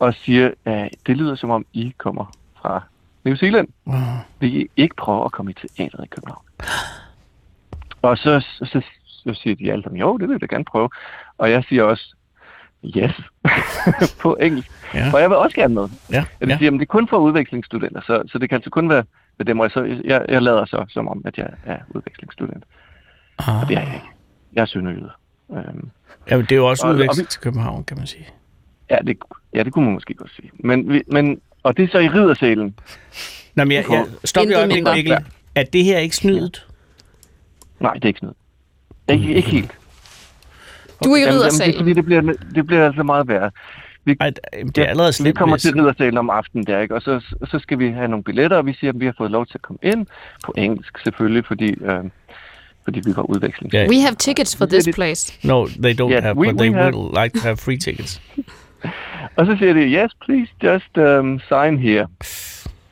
[0.00, 2.82] og siger, at det lyder som om, I kommer fra
[3.24, 3.68] New Zealand.
[3.84, 3.94] Uh,
[4.38, 6.44] Vil I ikke prøve at komme i teateret i København?
[8.02, 10.88] Og så, så, så, siger de alle sammen, jo, det vil jeg da gerne prøve.
[11.38, 12.14] Og jeg siger også,
[12.96, 13.20] yes,
[14.22, 14.70] på engelsk.
[14.94, 15.10] Ja.
[15.10, 15.88] For jeg vil også gerne med.
[16.10, 16.58] ja, Jeg vil ja.
[16.58, 19.04] sige, at det er kun for udvekslingsstudenter, så, så det kan altså kun være
[19.38, 22.64] med dem, og så, jeg, jeg lader så som om, at jeg er udvekslingsstudent.
[23.38, 23.62] Ah.
[23.62, 24.19] Og det er jeg ikke.
[24.54, 25.10] Jeg er sønderjyde.
[25.52, 25.88] Øhm,
[26.30, 28.28] Jamen, det er jo også Og- og udveksling vi- til København, kan man sige.
[28.90, 29.16] ja, det,
[29.54, 30.50] ja, det kunne man måske godt sige.
[30.54, 32.74] Men, vi, men, og det er så i riddersalen.
[33.54, 34.94] Nå, men jeg, jeg, stop lige Intet øjeblik, mindre.
[34.94, 35.16] Mikkel.
[35.54, 36.66] Er det her ikke snydet?
[37.80, 38.36] Nej, det er ikke noget.
[39.08, 39.70] Ikke, ikke helt.
[41.04, 41.78] Du er i Jamen, jamen, det er riddersalen.
[41.80, 42.20] fordi, det bliver,
[42.54, 43.50] det bliver altså meget værre.
[44.20, 44.30] Ej,
[44.66, 45.38] det er allerede Vi slemt.
[45.38, 46.94] kommer til riddersalen om aftenen der, ikke?
[46.94, 49.30] og så, så skal vi have nogle billetter, og vi siger, at vi har fået
[49.30, 50.06] lov til at komme ind.
[50.44, 52.04] På engelsk selvfølgelig, fordi, øh,
[52.84, 53.72] fordi vi var udveksling.
[53.74, 53.86] Ja.
[53.88, 55.38] We have tickets for this place.
[55.48, 57.76] No, they don't Yeah, have, we- but they we have- will like to have free
[57.78, 58.22] tickets.
[59.36, 62.06] Og så siger de, yes, please, just um, sign here.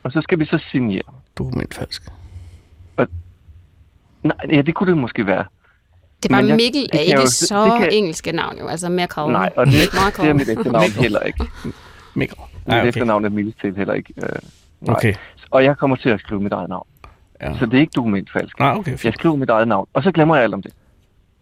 [0.03, 1.01] Og så skal vi så signere.
[1.37, 2.03] Dokumentfalsk.
[4.23, 5.45] Nej, ja, det kunne det måske være.
[6.23, 8.57] Det er bare jeg- Mikkel det er ikke jeg jo- så det kan- engelske navn
[8.59, 9.31] jo, altså Michael.
[9.31, 11.45] Nej, og det, det er mit efternavn heller ikke.
[12.15, 12.37] Mikkel.
[12.39, 12.87] Mit Nej, okay.
[12.87, 14.13] efternavn er mildest talt heller ikke.
[14.23, 14.29] Øh,
[14.81, 14.95] nej.
[14.95, 15.13] Okay.
[15.51, 16.87] Og jeg kommer til at skrive mit eget navn.
[17.41, 17.57] Ja.
[17.59, 18.59] Så det er ikke dokumentfalsk.
[18.59, 20.73] Nej, okay, Jeg skriver mit eget navn, og så glemmer jeg alt om det.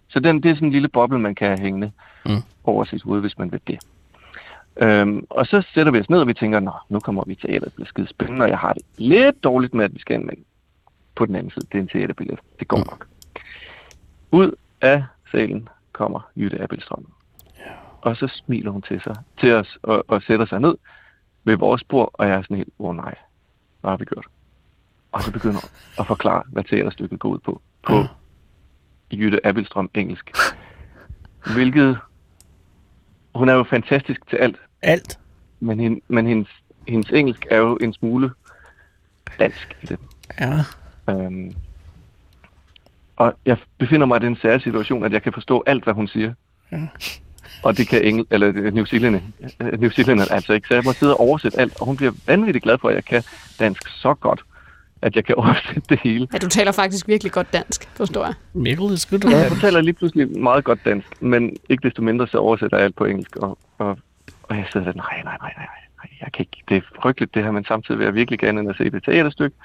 [0.08, 1.92] Så den, det er sådan en lille boble, man kan have hængende
[2.26, 2.42] Mm.
[2.64, 3.80] over sit hoved, hvis man vil det.
[4.82, 7.50] Øhm, og så sætter vi os ned, og vi tænker, Nå, nu kommer vi til
[7.50, 10.20] teater, det bliver skide spændende, og jeg har det lidt dårligt med, at vi skal
[10.26, 10.36] men
[11.16, 12.40] på den anden side, det er en teaterbillet.
[12.60, 12.84] Det går Mm.
[12.90, 13.08] nok.
[14.32, 17.06] Ud af salen kommer Jytte Abelstrøm.
[18.02, 20.76] Og så smiler hun til, sig, til os og, og sætter sig ned
[21.44, 23.16] ved vores bord, og jeg er sådan helt, åh oh, nej,
[23.82, 24.28] hvad har vi gjort?
[25.12, 28.06] Og så begynder at forklare, hvad teaterstykket går ud på, på
[29.14, 30.32] Jytte Abelstrøm engelsk.
[31.54, 31.98] Hvilket,
[33.36, 35.20] hun er jo fantastisk til alt, Alt.
[35.60, 36.48] men, hende, men hendes,
[36.88, 38.32] hendes engelsk er jo en smule
[39.40, 40.00] dansk i det.
[40.40, 40.64] Ja.
[41.10, 41.56] Øhm,
[43.16, 46.08] og jeg befinder mig i den særlige situation, at jeg kan forstå alt, hvad hun
[46.08, 46.34] siger.
[47.64, 49.22] Og det kan engel, eller New Zealand,
[49.60, 50.68] øh, New Zealand altså ikke.
[50.68, 53.06] Så jeg må sidde og oversætte alt, og hun bliver vanvittigt glad for, at jeg
[53.06, 53.24] kan
[53.60, 54.44] dansk så godt,
[55.02, 56.28] at jeg kan oversætte det hele.
[56.34, 58.34] Ja, du taler faktisk virkelig godt dansk, forstår jeg.
[58.54, 62.02] Mikkel, det skal du Ja, jeg taler lige pludselig meget godt dansk, men ikke desto
[62.02, 63.98] mindre så oversætter jeg alt på engelsk, og, og,
[64.44, 65.68] og jeg sidder der, nej, nej, nej, nej,
[66.04, 68.60] nej, jeg kan ikke, det er frygteligt det her, men samtidig vil jeg virkelig gerne
[68.62, 69.56] ind og se det teaterstykke.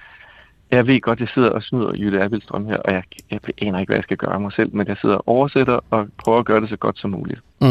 [0.71, 3.88] Jeg ved godt, jeg sidder og snyder Jytte Abildstrøm her, og jeg, jeg aner ikke,
[3.90, 6.61] hvad jeg skal gøre mig selv, men jeg sidder og oversætter og prøver at gøre
[6.61, 7.40] det så godt som muligt.
[7.61, 7.66] Mm.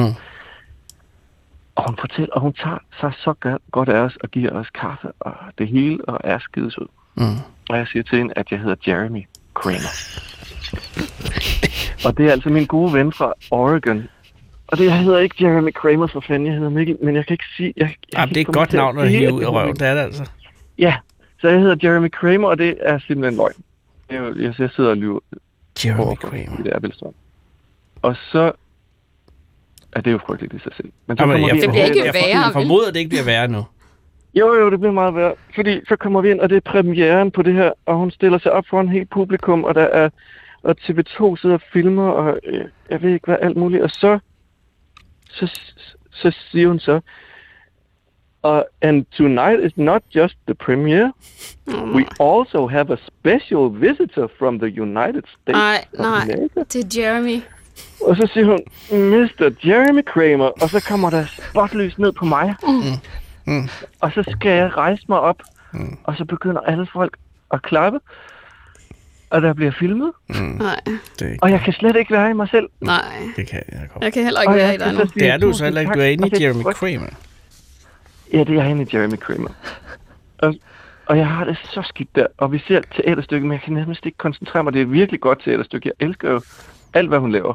[1.75, 4.69] Og hun fortæller, og hun tager sig så go- godt af os og giver os
[4.69, 6.85] kaffe og det hele, og er skidesød.
[7.15, 7.23] Mm.
[7.69, 9.91] Og jeg siger til hende, at jeg hedder Jeremy Kramer.
[12.05, 14.03] og det er altså min gode ven fra Oregon.
[14.67, 17.33] Og det, jeg hedder ikke Jeremy Kramer for fanden, jeg hedder Mikkel, men jeg kan
[17.33, 17.73] ikke sige...
[17.77, 19.49] Jeg, jeg Ja, kan det er ikke et godt navn at hive ud af er
[19.49, 19.75] røven.
[19.75, 20.29] Det er det altså.
[20.77, 20.95] Ja,
[21.41, 23.53] så jeg hedder Jeremy Kramer, og det er simpelthen løgn.
[24.09, 25.19] Er Jeg, jeg sidder og lyver
[25.85, 26.57] Jeremy overfor Kramer.
[26.63, 27.13] det er Abelstrøm.
[28.01, 28.51] Og så
[29.93, 30.89] er det jo frygteligt i sig selv.
[31.07, 32.99] Men så Jamen, jeg, vi ind- Det bliver ikke jeg, værre, jeg formoder, at det
[32.99, 33.65] ikke bliver værre nu.
[34.33, 35.37] Jo, jo, det bliver meget værd.
[35.55, 38.39] Fordi så kommer vi ind, og det er premieren på det her, og hun stiller
[38.39, 40.09] sig op foran helt publikum, og der er
[40.63, 43.83] og TV2 sidder og filmer, og øh, jeg ved ikke hvad, alt muligt.
[43.83, 44.19] Og så,
[45.29, 45.59] så,
[46.11, 46.99] så siger hun så,
[48.43, 51.13] uh, and tonight is not just the premiere.
[51.67, 56.21] We also have a special visitor from the United States Nej, of nej.
[56.21, 56.63] America.
[56.73, 57.41] Det er Jeremy.
[58.01, 58.59] Og så siger hun,
[59.09, 59.51] Mr.
[59.65, 62.55] Jeremy Kramer, og så kommer der spotlys ned på mig.
[62.63, 62.97] Mm.
[63.99, 65.41] Og så skal jeg rejse mig op,
[65.73, 65.97] mm.
[66.03, 67.17] og så begynder alle folk
[67.53, 67.99] at klappe,
[69.29, 72.33] og der bliver filmet, Nej, Det, er ikke- og jeg kan slet ikke være i
[72.33, 72.69] mig selv.
[72.79, 73.01] nej.
[73.35, 74.03] det kan jeg godt.
[74.03, 74.99] Jeg kan heller ikke Og være i dig nu.
[75.15, 75.93] Det er du så heller ikke.
[75.93, 77.07] Du er inde i er Jeremy Kramer.
[78.33, 79.49] Ja, det er inde i Jeremy Kramer.
[80.37, 80.55] Og,
[81.05, 83.73] og jeg har det så skidt der, og vi ser et teaterstykke, men jeg kan
[83.73, 84.73] nærmest ikke koncentrere mig.
[84.73, 85.91] Det er virkelig godt teaterstykke.
[85.99, 86.41] Jeg elsker jo
[86.93, 87.53] alt, hvad hun laver.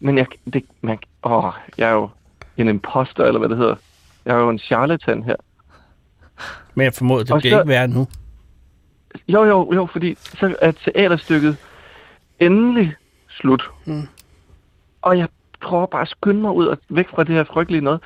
[0.00, 2.10] Men jeg, det, man, åh, jeg er jo
[2.56, 3.76] en imposter, eller hvad det hedder.
[4.28, 5.36] Jeg er jo en charlatan her.
[6.74, 8.06] Men jeg formoder, det Og bliver så- ikke værre nu.
[9.28, 11.56] Jo, jo, jo, fordi så er teaterstykket
[12.40, 12.94] endelig
[13.30, 13.70] slut.
[13.84, 14.08] Mm.
[15.02, 15.28] Og jeg
[15.62, 18.00] prøver bare at skynde mig ud og væk fra det her frygtelige noget.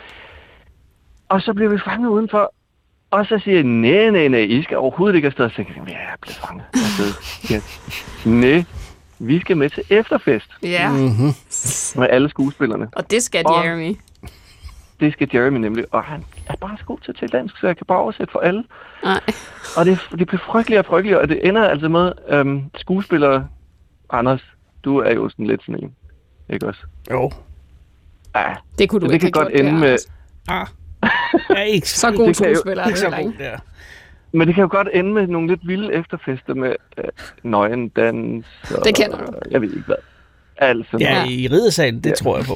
[1.29, 2.55] Og så bliver vi fanget udenfor.
[3.11, 5.45] Og så siger jeg, nej, nej, nej, I skal overhovedet ikke afsted.
[5.45, 6.65] Og så tænker jeg, ja, jeg er blevet fanget.
[6.75, 7.61] afsted." Ja.
[8.31, 8.65] Nej,
[9.19, 11.33] vi skal med til efterfest Ja, Mm-hmm.
[12.01, 12.89] med alle skuespillerne.
[12.93, 13.97] og det skal Og- Jeremy.
[15.03, 15.85] Det skal Jeremy nemlig.
[15.91, 18.33] Og han er bare så god til at tale dansk, så jeg kan bare oversætte
[18.33, 18.65] for alle.
[19.05, 19.21] Nej.
[19.77, 23.49] Og det, det bliver frygteligere og frygteligere, og det ender altså med, øhm, skuespillere,
[24.11, 24.41] Anders,
[24.85, 25.95] du er jo sådan lidt sådan en,
[26.49, 26.81] ikke også?
[27.11, 27.31] Jo.
[28.35, 29.99] Ja, Det kunne du det ikke kan godt gjort, ende det med,
[30.49, 30.55] her.
[30.55, 30.67] Ah.
[31.49, 33.59] Jeg er ikke Så god skuespiller er ikke så god der.
[34.33, 37.05] men det kan jo godt ende med nogle lidt vilde efterfester med øh,
[37.43, 38.47] nøgendans
[38.79, 39.33] og Det kender du.
[39.51, 39.97] jeg ved ikke hvad.
[40.57, 42.15] Altså, Ja, i riddersalen, det Ja.
[42.15, 42.55] tror jeg på.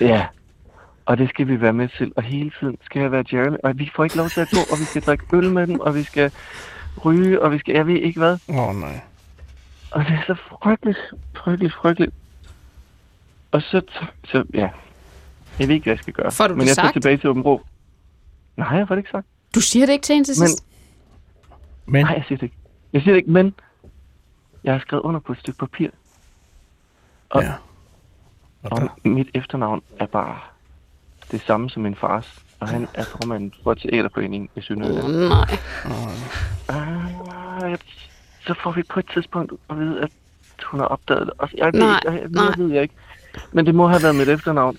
[0.00, 0.26] ja.
[1.06, 3.78] Og det skal vi være med til, og hele tiden skal jeg være Jeremy, og
[3.78, 5.94] vi får ikke lov til at gå, og vi skal drikke øl med dem, og
[5.94, 6.32] vi skal
[7.04, 8.38] ryge, og vi skal, jeg ved ikke hvad.
[8.48, 9.00] Åh, oh, nej.
[9.90, 10.98] Og det er så frygteligt,
[11.36, 12.14] frygteligt, frygteligt.
[13.50, 14.68] Og så, t- så ja,
[15.58, 16.32] jeg ved ikke, hvad jeg skal gøre.
[16.32, 17.62] Får du Men det jeg tager tilbage til Åben Rå.
[18.56, 19.26] Nej, jeg får det ikke sagt.
[19.54, 20.64] Du siger det ikke til hende til Men, sidst?
[21.86, 22.56] Men, nej, jeg siger det ikke.
[22.92, 23.54] Jeg siger det ikke, men
[24.64, 25.90] jeg har skrevet under på et stykke papir.
[27.30, 27.52] Og, ja.
[28.62, 30.38] Og og mit efternavn er bare
[31.32, 32.38] det samme som min fars.
[32.60, 35.06] Og han er formand for teaterforeningen i Sønderjylland.
[35.06, 35.58] Åh, nej.
[36.68, 37.78] Ah, jeg-
[38.46, 40.10] så får vi på et tidspunkt at vide, at
[40.64, 41.30] hun har opdaget det.
[41.38, 42.54] Og jeg ved, Nej, jeg, jeg, nej.
[42.58, 42.94] ved jeg ikke.
[43.52, 44.78] Men det må have været mit efternavn.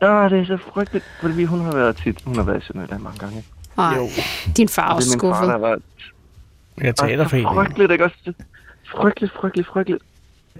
[0.00, 2.22] Ja, det er så frygteligt, fordi hun har været tit.
[2.24, 3.44] Hun har været i Sønderjylland mange gange.
[3.76, 3.96] nej.
[3.96, 4.06] jo.
[4.56, 5.46] Din far er Og også det er min far, skuffet.
[5.46, 5.82] der har været
[6.80, 8.32] Jeg taler for frygteligt, ikke også?
[8.96, 10.02] frygteligt, frygteligt, frygteligt.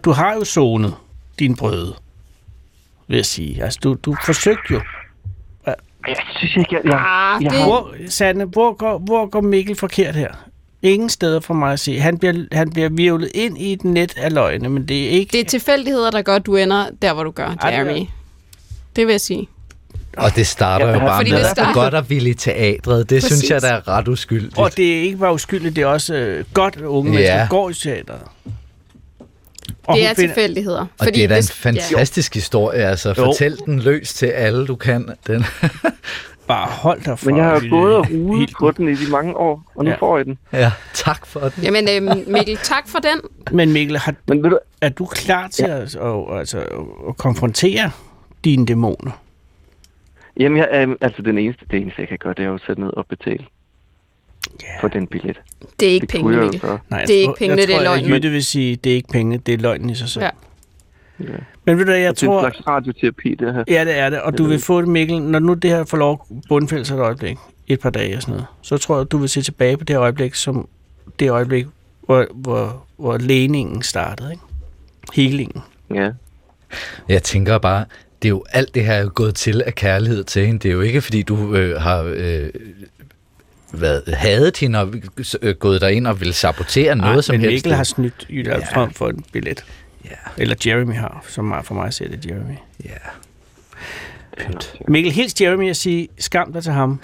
[0.04, 0.94] Du har jo zonet
[1.38, 1.94] din brøde,
[3.08, 3.64] vil jeg sige.
[3.64, 4.80] Altså, du, du forsøgte jo.
[6.08, 7.66] Jeg synes ikke, jeg, jeg, Ah, jeg det- har...
[7.66, 10.28] Hvor, Sande, hvor går, hvor går Mikkel forkert her?
[10.82, 11.98] Ingen steder for mig at se.
[11.98, 15.32] Han bliver, han bliver virvlet ind i et net af løgne, men det er ikke...
[15.32, 17.84] Det er tilfældigheder, der gør, at du ender der, hvor du gør, Ej, det er-
[17.84, 18.06] Jeremy.
[18.96, 19.48] Det vil jeg sige.
[20.16, 23.10] Og det starter Ja, jo bare fordi med det starter- godt og villigt teatret.
[23.10, 23.38] Det Præcis.
[23.38, 24.58] synes jeg, der er ret uskyldigt.
[24.58, 27.18] Og det er ikke bare uskyldigt, det er også øh, godt, at unge Ja.
[27.18, 28.20] mennesker går i teateret.
[29.86, 30.86] Og Det er finder- tilfældigheder.
[31.00, 33.08] Og det er da en fantastisk historie, altså.
[33.08, 33.14] Jo.
[33.14, 35.08] Fortæl den løs til alle, du kan.
[35.26, 35.44] Den.
[36.48, 37.26] Bare hold dig for.
[37.26, 39.84] Men jeg har jo gået og ruet helt- på den i de mange år, og
[39.84, 39.94] nu Ja.
[39.94, 40.00] ja.
[40.00, 40.38] får jeg den.
[40.52, 41.52] ja, tak for den.
[41.62, 41.70] Ja.
[41.70, 43.20] Jamen, øhm, Mikkel, tak for den.
[43.52, 45.76] Men Mikkel, har, Men ved du, er du klar til ja.
[45.76, 46.58] at, at, altså,
[47.08, 47.90] at konfrontere
[48.44, 49.10] dine dæmoner?
[50.40, 52.60] jamen, jeg, er, altså den eneste, det eneste, jeg kan gøre, det er jo at
[52.66, 53.44] sætte ned og betale
[54.62, 54.66] Ja.
[54.80, 55.40] for den billet.
[55.80, 56.60] Det er ikke Det penge, kunne jeg jo Mikkel.
[56.68, 56.78] gøre.
[56.90, 58.10] Nej, jeg Det er tror- ikke pengene, jeg det er tror, løgnen.
[58.10, 60.24] Jytte vil sige, det er ikke penge, det er løgnen i sig selv.
[60.24, 60.30] Ja.
[61.20, 61.24] Ja.
[61.64, 62.40] Men ved du jeg Det er en tror...
[62.42, 63.64] slags radioterapi, det her.
[63.68, 64.20] Ja, det er det.
[64.20, 66.94] Og du vil få det, Mikkel, når nu det her får lov at bundfælde sig
[66.94, 67.36] et øjeblik,
[67.66, 69.96] et par dage og sådan noget, så tror jeg, du vil se tilbage på det
[69.96, 70.68] øjeblik, som
[71.18, 71.66] det øjeblik,
[72.06, 74.42] hvor, hvor, hvor læningen startede, ikke?
[75.14, 75.62] Healingen.
[75.94, 76.10] Ja.
[77.08, 77.84] Jeg tænker bare,
[78.22, 80.58] det er jo alt det her er gået til af kærlighed til hende.
[80.58, 82.48] Det er jo ikke, fordi du øh, har øh,
[83.72, 84.94] været, hadet hende og
[85.42, 87.54] øh, gået derind og ville sabotere noget som men helst.
[87.54, 88.58] Mikkel har snydt Jytte Ja.
[88.74, 89.64] frem for en billet.
[90.04, 92.54] Ja, Eller Jeremy har, som for mig ser det Jeremy.
[92.84, 92.90] ja.
[94.88, 97.00] Mikkel, hils Jeremy og sige, skam dig til ham,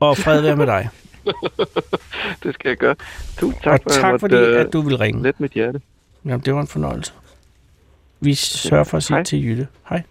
[0.00, 0.88] og fred være med dig.
[2.42, 2.94] Det skal jeg gøre.
[3.38, 5.22] Tusind og tak, for, tak fordi, måtte, øh, at du vil ringe.
[5.22, 5.80] Let mit hjerte.
[6.24, 7.12] Jamen, det var en fornøjelse.
[8.20, 9.22] Vi sørger for at sige Hej.
[9.24, 9.66] til Jytte.
[9.88, 10.02] Hej.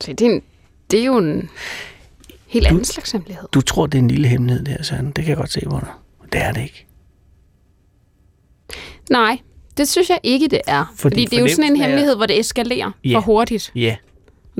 [0.00, 0.42] Så det, er en,
[0.90, 1.50] det er jo en
[2.50, 3.48] helt anden slags hemmelighed.
[3.52, 5.06] Du tror, det er en lille hemmelighed, det her, Sande.
[5.06, 5.88] Det kan jeg godt se på dig.
[6.32, 6.86] Det er det ikke.
[9.10, 9.38] Nej,
[9.76, 10.84] det synes jeg ikke, det er.
[10.96, 13.16] Fordi Fordi, det er jo sådan en fornemmelsen er- hemmelighed, hvor det eskalerer Ja.
[13.16, 13.72] for hurtigt.
[13.74, 13.96] Ja.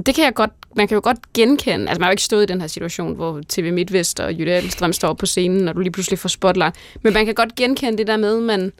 [0.06, 1.88] Det kan jeg godt, man kan jo godt genkende.
[1.88, 4.52] Altså, man har jo ikke stået i den her situation, hvor TV MidtVest og Jytte
[4.54, 6.76] Adelstrøm står på scenen, og du lige pludselig får spotlight.
[7.02, 8.72] Men man kan godt genkende det der med, man,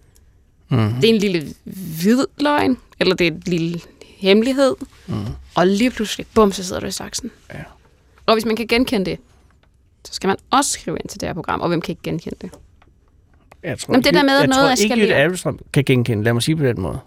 [0.73, 0.93] Mm.
[1.01, 1.55] det er en lille
[2.03, 3.81] hvid løgn, eller det er en lille
[4.19, 4.75] hemmelighed,
[5.07, 5.15] mm.
[5.55, 7.31] og lige pludselig, bum, så sidder du i saksen.
[7.55, 7.59] Ja.
[8.31, 9.19] Og hvis man kan genkende det,
[10.05, 12.37] så skal man også skrive ind til det her program, og hvem kan ikke genkende
[12.41, 12.51] det?
[13.63, 15.01] Jeg tror, Jamen, det der med, at jeg noget tror ikke.
[15.01, 16.25] Jytte Adelstrøm kan genkende.
[16.25, 16.99] Lad mig sige på den måde.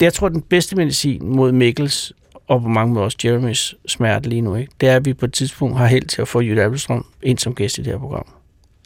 [0.00, 2.12] Det, jeg tror, den bedste medicin mod Mikkels
[2.46, 4.72] og på mange måder også Jeremys smerte lige nu, ikke?
[4.80, 7.38] det er, at vi på et tidspunkt har held til at få Jytte Adelstrøm ind
[7.38, 8.26] som gæst i det her program.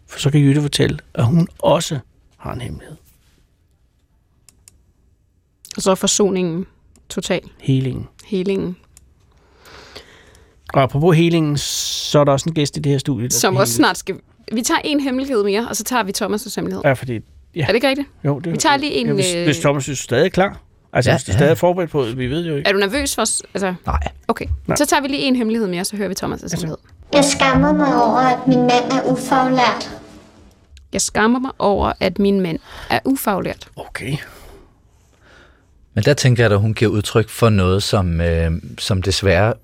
[0.06, 1.98] For så kan Jytte fortælle, at hun også
[2.36, 2.96] har en hemmelighed.
[5.76, 6.66] Og så er forsoningen
[7.08, 7.42] total.
[7.60, 8.08] Healingen.
[8.24, 8.76] Helingen.
[10.74, 13.30] Og apropos healingen, så er der også en gæst i det her studie.
[13.30, 14.14] Som også snart skal...
[14.52, 16.82] Vi tager en hemmelighed mere, og så tager vi Thomas' hemmelighed.
[16.84, 17.20] Ja, fordi...
[17.56, 17.62] Ja.
[17.62, 18.08] Er det ikke rigtigt?
[18.24, 20.28] Jo, det, Vi tager lige en, Ja, hvis, øh, hvis Thomas synes, du stadig er
[20.28, 20.60] klar.
[20.92, 21.36] Altså, Ja, hvis du ja.
[21.38, 22.68] stadig er forberedt på det, vi ved jo ikke.
[22.68, 23.20] Er du nervøs for...
[23.20, 23.98] Altså, Nej.
[24.28, 24.46] okay.
[24.66, 24.76] Nej.
[24.76, 26.76] Så tager vi lige en hemmelighed mere, så hører vi Thomas' hemmelighed.
[27.12, 29.90] Jeg skammer mig over, at min mand er ufaglært.
[30.92, 32.58] Jeg skammer mig over, at min mand
[32.90, 33.68] er ufaglært.
[33.76, 34.16] Okay.
[36.00, 39.54] Men der tænker jeg, at hun giver udtryk for noget, som, øh, som desværre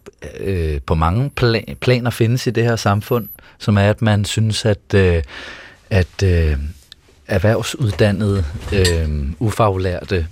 [0.40, 4.64] øh, på mange pla- planer findes i det her samfund, som er, at man synes,
[4.64, 5.22] at, øh,
[5.90, 6.56] at øh,
[7.26, 10.26] erhvervsuddannede, øh, ufaglærte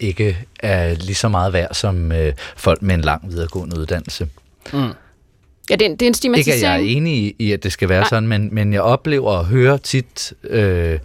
[0.00, 4.28] ikke er lige så meget værd som øh, folk med en lang videregående uddannelse.
[4.72, 6.62] Ja, det er, en- det er en Ikke at stigmatisering.
[6.62, 8.08] jeg er enig i, i, at det skal være Nej.
[8.08, 10.98] sådan, men, men jeg oplever og hører tit øh,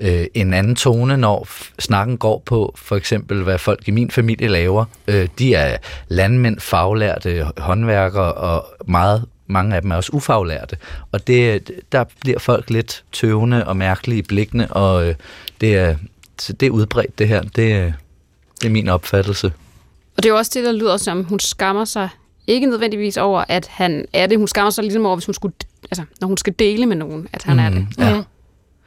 [0.00, 4.48] øh, en anden tone, når snakken går på for eksempel, hvad folk i min familie
[4.48, 4.84] laver.
[5.08, 5.76] Øh, de er
[6.08, 10.76] landmænd, faglærte, håndværkere, og meget, mange af dem er også ufaglærte.
[11.12, 15.14] Og det, der bliver folk lidt tøvende og mærkelige i blikkene, og øh,
[15.60, 15.96] det, er,
[16.38, 17.42] så det er udbredt det her.
[17.42, 17.92] Det, er-
[18.60, 19.46] det er min opfattelse.
[20.16, 22.08] Og det er jo også det, der lyder som, hun skammer sig
[22.46, 24.38] ikke nødvendigvis over, at han er det.
[24.38, 25.54] Hun skammer sig ligesom over, hvis hun skulle,
[25.90, 27.86] altså, når hun skal dele med nogen, at han mm, er det.
[27.98, 28.22] Ja.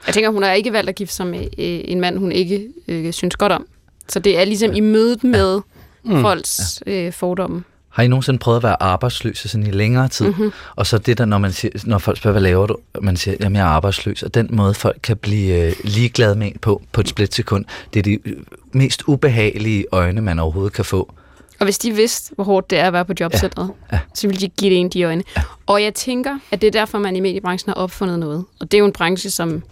[0.08, 2.68] Jeg tænker, hun har ikke valgt at gifte sig med øh, en mand, hun ikke
[2.88, 3.66] øh, synes godt om.
[4.08, 5.62] Så det er ligesom i mødet med
[6.04, 6.22] mm.
[6.22, 7.64] folks øh, fordomme.
[7.90, 10.26] Har I nogensinde prøvet at være arbejdsløse sådan i længere tid?
[10.26, 10.52] Mm-hmm.
[10.76, 12.78] Og så det der, når, man siger, når folk spørger, hvad laver du?
[13.02, 14.24] Man siger, jamen jeg er arbejdsløs.
[14.24, 18.00] Og den måde, folk kan blive øh, ligeglade med en på, på et splitsekund, det
[18.00, 18.34] er de øh,
[18.72, 21.14] mest ubehagelige øjne, man overhovedet kan få.
[21.60, 23.96] Og hvis de vidste, hvor hårdt det er at være på jobcentret, ja.
[23.96, 24.00] Ja.
[24.14, 25.24] så ville de give det en de øjne.
[25.38, 25.42] Ja.
[25.66, 28.46] Og jeg tænker, at det er derfor, man i mediebranchen har opfundet noget.
[28.60, 29.64] Og det er jo en branche, som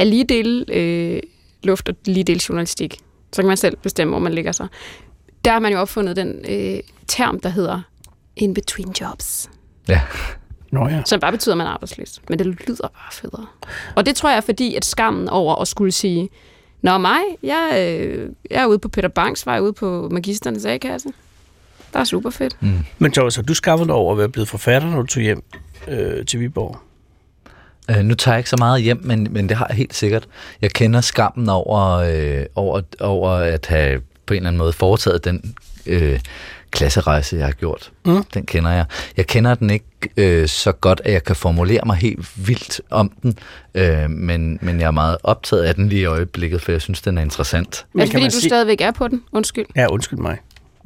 [0.00, 1.20] er lige del øh,
[1.62, 2.98] luft og lige del journalistik.
[3.32, 4.66] Så kan man selv bestemme, hvor man ligger sig.
[5.44, 7.80] Der har man jo opfundet den øh, term, der hedder
[8.36, 9.50] in between jobs.
[9.88, 10.00] Ja.
[10.70, 11.02] Nå ja.
[11.06, 12.20] Som bare betyder, at man er arbejdsløs.
[12.28, 13.46] Men det lyder bare federe.
[13.96, 16.28] Og det tror jeg er fordi, at skammen over at skulle sige,
[16.84, 21.08] Nå mig, jeg, øh, jeg er ude på Peter Banks vej, ude på Magisternes A-kasse.
[21.92, 22.56] Der er super fedt.
[22.60, 22.78] Mm.
[22.98, 25.42] Men Thomas, har du skaffet dig over at være blevet forfatter, når du tog hjem
[25.88, 26.78] øh, til Viborg?
[27.90, 30.26] Øh, nu tager jeg ikke så meget hjem, men, men det har jeg helt sikkert.
[30.62, 35.24] Jeg kender skammen over, øh, over, over at have på en eller anden måde foretaget
[35.24, 35.54] den
[35.86, 36.20] øh,
[36.70, 37.92] klasserejse, jeg har gjort.
[38.04, 38.24] Mm.
[38.34, 38.84] Den kender jeg.
[39.16, 43.12] Jeg kender den ikke øh, så godt, at jeg kan formulere mig helt vildt om
[43.22, 43.38] den,
[43.74, 47.00] øh, men, men jeg er meget optaget af den lige i øjeblikket, for jeg synes,
[47.02, 47.86] den er interessant.
[47.94, 49.22] er det kan fordi, du sige- stadigvæk er på den?
[49.32, 49.66] Undskyld.
[49.76, 50.38] Ja, undskyld mig.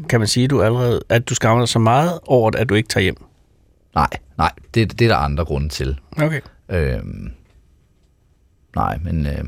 [0.09, 2.75] Kan man sige, at du allerede, at du skammer dig så meget over at du
[2.75, 3.17] ikke tager hjem?
[3.95, 5.97] Nej, nej, det, det er der andre grunde til.
[6.23, 6.41] Okay.
[6.71, 7.31] Øhm,
[8.77, 9.45] nej, men, øh,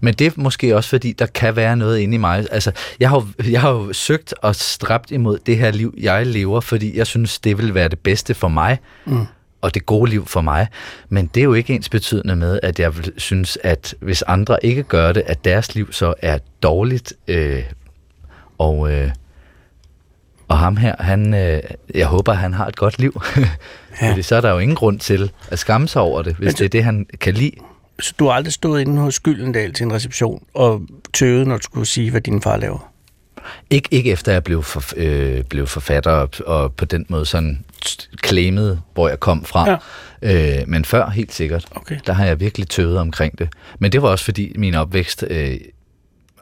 [0.00, 2.46] men det er måske også, fordi der kan være noget inde i mig.
[2.50, 6.26] Altså, jeg har, jo- jeg har jo søgt og stræbt imod det her liv, jeg
[6.26, 9.26] lever, fordi jeg synes, det vil være det bedste for mig, mm.
[9.60, 10.66] og det gode liv for mig.
[11.08, 14.82] Men det er jo ikke ens betydende med, at jeg synes, at hvis andre ikke
[14.82, 17.12] gør det, at deres liv så er dårligt.
[17.28, 17.62] Øh,
[18.58, 19.10] og, øh,
[20.48, 21.60] og ham her, han, øh,
[21.94, 23.20] jeg håber, han har et godt liv.
[24.00, 24.10] ja.
[24.10, 26.54] Fordi så er der jo ingen grund til at skamme sig over det, hvis Men
[26.54, 27.52] det er det, han kan lide.
[28.00, 30.82] Så du har aldrig stået inde hos Gyldendal til en reception og
[31.14, 32.92] tøvet, når du skulle sige, hvad din far laver?
[33.70, 37.64] Ikke, ikke efter jeg blev, for, øh, blev forfatter og, og på den måde sådan
[38.24, 39.70] claimet, hvor jeg kom fra.
[40.22, 40.58] Ja.
[40.60, 41.66] Øh, men før, helt sikkert.
[41.74, 41.98] Okay.
[42.06, 43.48] Der har jeg virkelig tøvet omkring det.
[43.78, 45.56] Men det var også fordi min opvækst øh,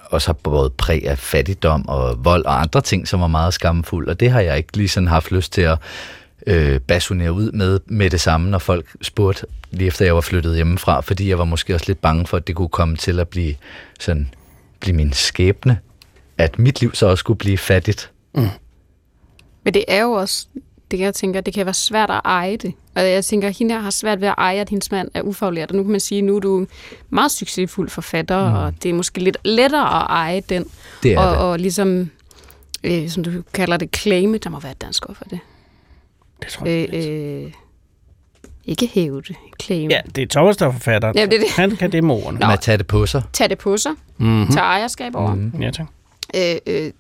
[0.06, 4.08] også har både præg af fattigdom og vold og andre ting, som var meget skamfuld.
[4.08, 5.78] Og det har jeg ikke lige sådan haft lyst til at
[6.46, 10.56] øh, basunere ud med med det samme, når folk spurgte lige efter jeg var flyttet
[10.56, 13.28] hjemmefra, fordi jeg var måske også lidt bange for, at det kunne komme til at
[13.28, 13.54] blive
[14.00, 14.34] sådan
[14.80, 15.78] blive min skæbne,
[16.38, 18.10] at mit liv så også skulle blive fattigt.
[19.64, 20.46] Men det er jo også,
[20.90, 22.74] det jeg tænker, det kan være svært at eje det.
[22.94, 25.22] Og jeg tænker, at hende her har svært ved at eje, at hendes mand er
[25.22, 25.70] ufaglært.
[25.70, 26.66] Og nu kan man sige, nu er du
[27.10, 28.56] meget succesfuld forfatter, mm.
[28.56, 30.64] og det er måske lidt lettere at eje den.
[31.02, 31.38] Det er og, det.
[31.38, 32.10] og ligesom,
[32.84, 35.38] øh, som du kalder det, claime, der må være et dansk ord for det.
[36.42, 36.88] Det tror jeg.
[36.92, 37.52] Øh, øh,
[38.64, 39.94] ikke hæve det, claime.
[39.94, 41.16] Ja, det er Thomas, der er forfatteren.
[41.16, 41.50] Ja, det er det.
[41.50, 42.38] Han kan det med ordene.
[42.38, 43.22] Med at tage det på sig.
[43.32, 44.28] Tag det på sig, Mhm.
[44.28, 44.52] mm-hmm.
[44.52, 45.34] tage ejerskab over.
[45.34, 45.52] Mm.
[45.60, 45.86] Ja, tak.
[46.36, 46.90] øh, øh,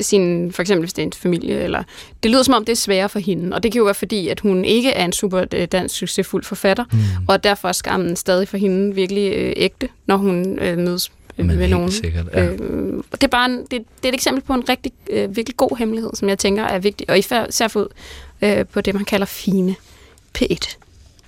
[0.00, 1.82] sin, for eksempel hvis det er en familie, eller
[2.22, 4.28] det lyder som om, det er sværere for hende, og det kan jo være fordi,
[4.28, 6.98] at hun ikke er en super øh, dansk succesfuld forfatter, mm.
[7.28, 11.46] og derfor er skammen stadig for hende virkelig øh, ægte, når hun øh, mødes øh,
[11.46, 11.90] Men med helt nogen.
[11.90, 12.44] sikkert, ja.
[12.44, 12.58] øh,
[13.12, 15.76] det er bare en, det, det er et eksempel på en rigtig, øh, virkelig god
[15.78, 17.88] hemmelighed, som jeg tænker er vigtig, og især for ud
[18.42, 19.74] øh, på det, man kalder fine
[20.38, 20.76] P1.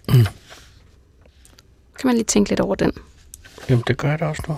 [0.09, 0.15] Mm.
[1.99, 2.93] Kan man lige tænke lidt over den?
[3.69, 4.57] Jamen, det gør jeg da også nu.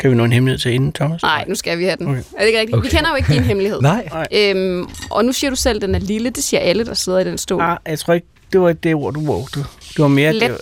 [0.00, 1.22] Kan vi nå en hemmelighed til inden, Thomas?
[1.22, 2.06] Nej, nu skal vi have den.
[2.08, 2.22] Okay.
[2.36, 2.76] Er det ikke rigtigt?
[2.76, 2.90] Okay.
[2.90, 3.80] Vi kender jo ikke din hemmelighed.
[3.92, 4.26] Nej.
[4.32, 6.30] Øhm, og nu siger du selv, at den er lille.
[6.30, 7.60] Det siger alle, der sidder i den stol.
[7.62, 9.58] Ah, jeg tror ikke, det var det ord, du brugte.
[9.60, 10.32] Det var mere...
[10.32, 10.50] Det Let.
[10.50, 10.60] var,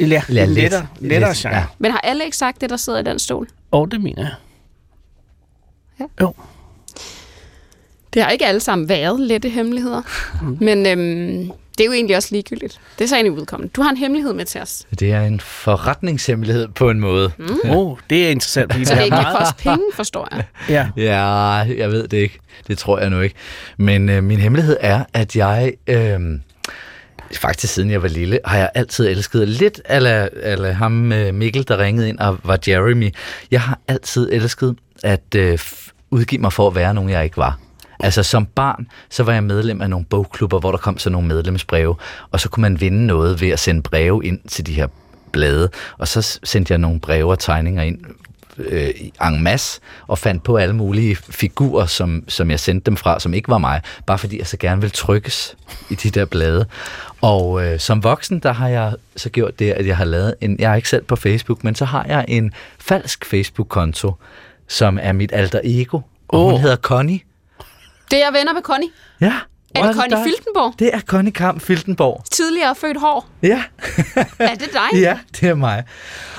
[0.00, 0.48] ja, Ja, let.
[0.48, 1.56] lettere, lettere Let, genre.
[1.56, 1.64] ja.
[1.78, 3.48] Men har alle ikke sagt det, der sidder i den stol?
[3.70, 4.32] Og det mener jeg.
[6.00, 6.04] Ja.
[6.20, 6.34] Jo.
[8.14, 10.02] Det har ikke alle sammen været lette hemmeligheder.
[10.42, 10.56] Mm.
[10.60, 12.80] Men øhm, det er jo egentlig også ligegyldigt.
[12.98, 13.72] Det er så egentlig udkommende.
[13.76, 14.86] Du har en hemmelighed med til os.
[15.00, 17.32] Det er en forretningshemmelighed på en måde.
[17.38, 17.44] Mm.
[17.64, 18.72] Åh, oh, det er interessant.
[18.72, 20.44] Fordi Så det ikke for os penge, forstår jeg.
[20.68, 20.88] Ja.
[20.96, 21.14] Ja,
[21.78, 22.38] jeg ved det ikke.
[22.66, 23.34] Det tror jeg nu ikke.
[23.76, 25.72] Men øh, min hemmelighed er, at jeg...
[25.86, 26.20] Øh,
[27.38, 31.68] faktisk siden jeg var lille, har jeg altid elsket lidt ala, ala ham øh, Mikkel,
[31.68, 33.14] der ringede ind og var Jeremy.
[33.50, 35.58] Jeg har altid elsket at øh,
[36.10, 37.58] udgive mig for at være nogen, jeg ikke var.
[38.00, 41.28] Altså som barn, så var jeg medlem af nogle bogklubber, hvor der kom så nogle
[41.28, 41.96] medlemsbreve,
[42.30, 44.86] og så kunne man vinde noget ved at sende breve ind til de her
[45.32, 45.68] blade,
[45.98, 47.98] og så sendte jeg nogle breve og tegninger ind
[48.64, 48.90] øh,
[49.26, 53.34] en masse, og fandt på alle mulige figurer, som, som jeg sendte dem fra, som
[53.34, 55.56] ikke var mig, bare fordi jeg så gerne ville trykkes
[55.90, 56.66] i de der blade.
[57.20, 60.56] Og øh, som voksen, der har jeg så gjort det, at jeg har lavet en,
[60.58, 64.14] jeg er ikke selv på Facebook, men så har jeg en falsk Facebook-konto,
[64.68, 66.50] som er mit alter ego, og oh.
[66.50, 67.20] hun hedder Connie.
[68.10, 68.88] Det er venner med Connie.
[69.20, 69.34] Ja.
[69.74, 70.24] Er det Connie.
[70.24, 70.74] Filtenborg?
[70.78, 72.24] Det er Connie Kamp Filtenborg.
[72.30, 73.28] Tidligere født hår.
[73.42, 73.62] Ja.
[74.38, 75.00] Er det dig?
[75.06, 75.84] ja, det er mig.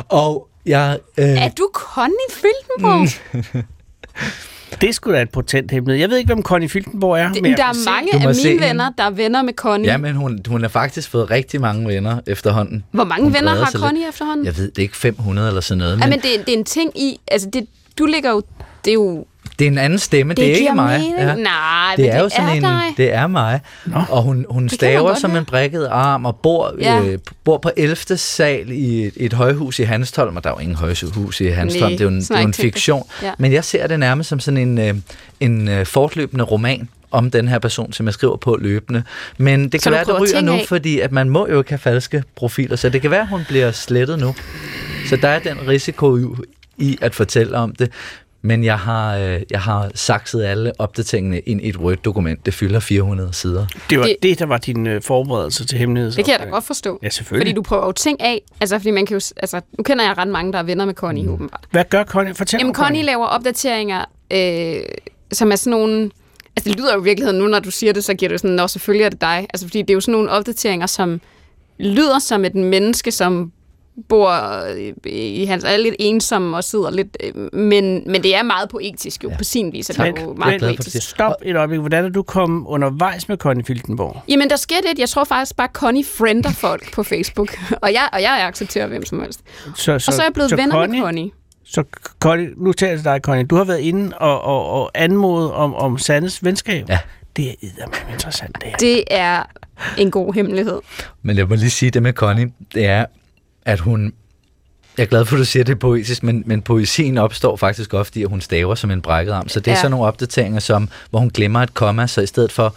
[0.10, 1.00] Og jeg...
[1.18, 3.08] Øh, Er du Connie Filtenborg?
[3.34, 3.64] Mm.
[4.82, 6.00] Det er sgu da et potent hemmelighed.
[6.02, 7.32] Jeg ved ikke, hvem Connie Filtenborg er.
[7.34, 8.62] Det, men der se- er mange af mine hende.
[8.68, 9.92] venner, der er venner med Connie.
[9.92, 12.84] Ja, men hun, hun har faktisk fået rigtig mange venner efterhånden.
[12.92, 14.46] Hvor mange Hun venner har Connie efterhånden?
[14.46, 16.58] Jeg ved det er ikke 500 eller sådan noget, Ja, men, men det, det er
[16.58, 17.20] en ting i...
[17.28, 17.68] Altså, det,
[18.00, 18.42] du ligger jo...
[18.86, 19.26] Det er jo...
[19.62, 21.00] det er en anden stemme, det, det er ikke mig.
[21.00, 21.42] mening.
[21.44, 22.82] Nej, det er jo det sådan er en, dig.
[22.98, 23.60] det er mig.
[23.86, 24.02] Nå.
[24.10, 25.40] Og hun, hun staver som høre.
[25.40, 27.02] en brækket arm og bor, Ja.
[27.04, 27.96] øh, bor på 11.
[28.18, 31.92] sal i et, et højhus i Hanstholm, og der er jo ingen højhus i Hanstholm,
[31.92, 33.08] det er jo en, det er jo en fiktion.
[33.24, 33.32] Ja.
[33.38, 34.94] Men jeg ser det nærmest som sådan en, øh,
[35.40, 39.04] en øh, fortløbende roman om den her person, som jeg skriver på løbende.
[39.38, 40.66] Men det Så kan være, at det ryger nu, af?
[40.68, 43.42] fordi at man må jo ikke have falske profiler, så det kan være, at hun
[43.48, 44.36] bliver slettet nu.
[45.10, 46.36] Så der er den risiko jo
[46.78, 47.92] i at fortælle om det.
[48.44, 52.46] Men jeg har, øh, jeg har sakset alle opdateringerne ind i et Word-dokument.
[52.46, 53.66] Det fylder 400 sider.
[53.90, 56.12] Det var Det- det, der var din øh, forberedelse til hemmelighed.
[56.12, 57.00] Det kan jeg da godt forstå.
[57.04, 57.46] Ja, selvfølgelig.
[57.48, 58.42] Fordi du prøver jo ting af.
[58.62, 59.22] Altså, fordi man kan jo...
[59.38, 61.34] Altså, nu kender jeg ret mange, der er venner med Connie, mm.
[61.34, 61.66] åbenbart.
[61.72, 62.34] Hvad gør Connie?
[62.34, 64.82] Fortæl Jamen, om Connie laver opdateringer, øh,
[65.32, 66.12] som er sådan nogle...
[66.56, 68.56] Altså, det lyder jo i virkeligheden nu, når du siger det, så giver det sådan,
[68.56, 69.48] nå, selvfølgelig er det dig.
[69.54, 71.22] Altså, fordi det er jo sådan nogle opdateringer, som
[71.80, 73.52] lyder som et menneske, som
[74.10, 74.94] bor i,
[75.42, 75.64] i hans...
[75.64, 77.18] er lidt ensom og sidder lidt...
[77.24, 79.38] Øh, men, men det er meget poetisk jo, ja.
[79.38, 79.90] på sin vis.
[79.90, 81.10] Er det Men, jo men, meget for, poetisk.
[81.10, 81.80] stop et øjeblik.
[81.80, 84.24] Hvordan er du kommet undervejs med Connie Filtenborg?
[84.28, 85.00] Jamen, der sker det.
[85.00, 87.58] Jeg tror faktisk bare, Connie friender folk på Facebook.
[87.84, 89.42] og, jeg, og jeg accepterer hvem som helst.
[89.76, 91.32] Så, Og så er jeg blevet venner Connie, med Connie.
[91.66, 91.84] Så
[92.20, 93.46] Connie, nu taler jeg til dig, Connie.
[93.46, 96.90] Du har været inde og, og, og anmodet om, om Sandes venskab.
[96.90, 97.00] Ja.
[97.36, 98.78] Det er eddermame interessant, det her.
[98.78, 99.44] Det er
[99.98, 100.80] en god hemmelighed.
[101.22, 103.06] Men jeg må lige sige det med Connie, det er,
[103.66, 104.14] at hun...
[104.98, 107.56] Jeg er glad for, at du siger, at det er poetisk, men, men poesien opstår
[107.56, 109.50] faktisk ofte i, at hun staver som en brækket arm.
[109.50, 109.78] Så det er Ja.
[109.78, 112.76] sådan nogle opdateringer, som, hvor hun glemmer et komma, så i stedet for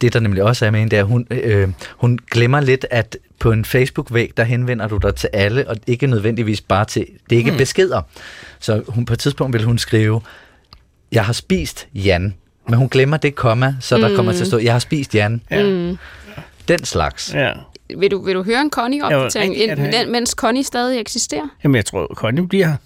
[0.00, 2.86] det, der nemlig også er med hende, det er, at hun, øh, hun glemmer lidt,
[2.90, 7.06] at på en Facebook-væg, der henvender du dig til alle, og ikke nødvendigvis bare til,
[7.30, 7.58] det er ikke hmm.
[7.58, 8.02] beskeder.
[8.60, 10.20] Så hun, på et tidspunkt vil hun skrive,
[11.12, 12.34] jeg har spist Jan,
[12.68, 15.42] men hun glemmer det komma, så der kommer til at stå, jeg har spist Jan.
[15.50, 15.62] Ja.
[15.62, 15.98] Mm.
[16.68, 17.34] Den slags.
[17.34, 17.52] Ja.
[17.98, 20.02] Vil du, vil du høre en Connie-opdatering, have.
[20.02, 21.48] ind- mens Connie stadig eksisterer?
[21.64, 22.76] Jamen, jeg tror, Connie bliver her.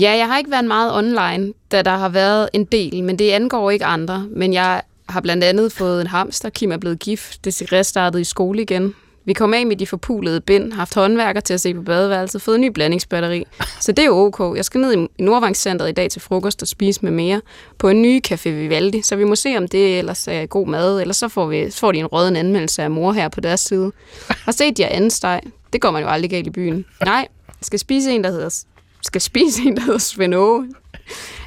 [0.00, 3.30] Ja, jeg har ikke været meget online, da der har været en del, men det
[3.30, 4.26] angår ikke andre.
[4.30, 6.50] Men jeg har blandt andet fået en hamster.
[6.50, 7.44] Kim er blevet gift.
[7.44, 7.54] Det
[7.86, 8.94] startede i skole igen.
[9.24, 12.54] Vi kom af med de forpulede bind, haft håndværker til at se på badeværelset, fået
[12.54, 13.44] en ny blandingsbatteri.
[13.80, 14.56] Så det er jo ok.
[14.56, 17.40] Jeg skal ned i- Nordvangscenteret i dag til frokost og spise med mere
[17.78, 21.00] på en ny Café Vivaldi, så vi må se, om det ellers er god mad,
[21.00, 23.60] eller så får, vi, så får de en røden anmeldelse af mor her på deres
[23.60, 23.92] side.
[24.28, 25.40] Har set de anden steg.
[25.72, 26.84] Det går man jo aldrig galt i byen.
[27.04, 27.14] Nej,
[27.48, 28.64] jeg skal spise en, der hedder
[29.02, 30.68] skal spise en, der hedder Svend Aage.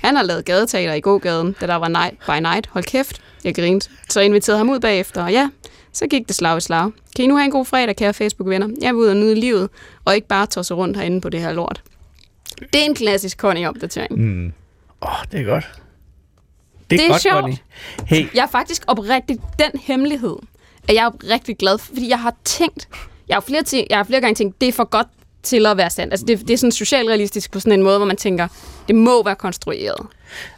[0.03, 2.67] Han har lavet gadeteater i gågaden, da der var night by night.
[2.71, 3.89] Hold kæft, jeg grinte.
[4.09, 5.49] Så jeg inviterede ham ud bagefter, og ja,
[5.95, 6.91] så gik det slag i slag.
[7.15, 8.67] Kan I nu have en god fredag, kære Facebook-venner?
[8.81, 9.69] Jeg vil ud og nyde livet,
[10.05, 11.81] og ikke bare tosse rundt herinde på det her lort.
[12.73, 14.15] Det er en klassisk Connie-opdatering.
[14.15, 14.53] Mm.
[15.01, 15.63] Åh, oh, det er godt.
[16.89, 17.35] Det er, Det er godt, sjovt.
[17.41, 17.57] Connie.
[18.05, 20.35] Hey, Jeg er faktisk oprigtigt den hemmelighed,
[20.87, 22.87] at jeg er rigtig glad for, fordi jeg har tænkt,
[23.27, 25.07] jeg har flere, ting, jeg har flere gange tænkt, det er for godt
[25.43, 26.13] til at være sandt.
[26.13, 28.47] Altså det, det er sådan socialrealistisk på sådan en måde, hvor man tænker,
[28.87, 30.07] det må være konstrueret.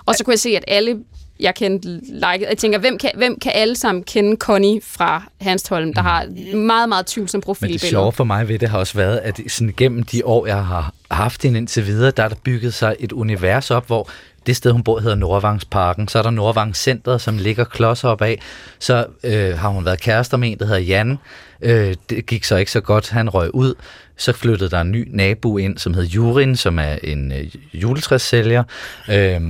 [0.05, 0.99] Og så kunne jeg se, at alle,
[1.39, 2.47] jeg kendte, like.
[2.49, 6.25] Jeg tænker, hvem kan, hvem kan alle sammen kende Connie fra Hanstholm, der har
[6.55, 9.73] meget, meget tvivlsom Men det sjove for mig ved det har også været, at sådan
[9.77, 13.11] gennem de år, jeg har haft hende indtil videre, der er der bygget sig et
[13.11, 14.09] univers op, hvor
[14.47, 16.07] det sted, hun bor, hedder Nordvangsparken.
[16.07, 18.41] Så er der Nordvangscentret, som ligger klodser op af.
[18.79, 21.17] Så øh, har hun været kærester med en, der hedder Jan.
[21.62, 23.10] Øh, det gik så ikke så godt.
[23.10, 23.74] Han røg ud.
[24.20, 28.64] Så flyttede der en ny nabo ind, som hed Jurin, som er en øh, juletræssælger.
[29.10, 29.41] Øh,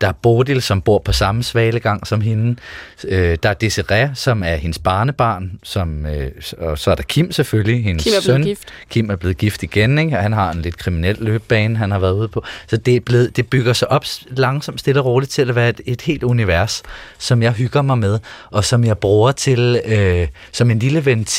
[0.00, 2.56] der er Bodil, som bor på samme svalegang som hende.
[3.04, 5.58] Øh, der er Desiree, som er hendes barnebarn.
[5.62, 8.42] Som, øh, og så er der Kim selvfølgelig, hendes Kim er blevet søn.
[8.42, 8.68] gift.
[8.90, 10.16] Kim er blevet gift igen, ikke?
[10.16, 12.44] og han har en lidt kriminel løbebane, han har været ude på.
[12.66, 15.68] Så det, er blevet, det bygger sig op langsomt, stille og roligt til at være
[15.68, 16.82] et, et helt univers,
[17.18, 18.18] som jeg hygger mig med,
[18.50, 21.35] og som jeg bruger til øh, som en lille ventil.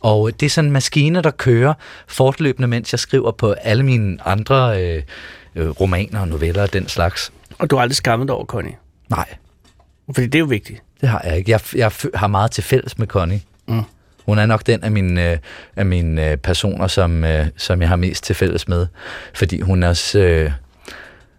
[0.00, 1.74] Og det er sådan en maskine, der kører
[2.06, 5.02] fortløbende, mens jeg skriver på alle mine andre øh,
[5.54, 7.32] øh, romaner og noveller og den slags.
[7.58, 8.74] og du har aldrig skammet dig over, Connie.
[9.08, 9.26] Nej,
[10.14, 10.82] Fordi det er jo vigtigt.
[11.00, 11.50] det har jeg ikke.
[11.50, 13.40] Jeg, jeg har meget til fælles med Connie.
[13.68, 13.82] Mm.
[14.26, 15.38] Hun er nok den af mine, øh,
[15.76, 18.86] af mine øh, personer, som, øh, som jeg har mest til fælles med.
[19.34, 20.18] Fordi hun er også...
[20.18, 20.50] Øh,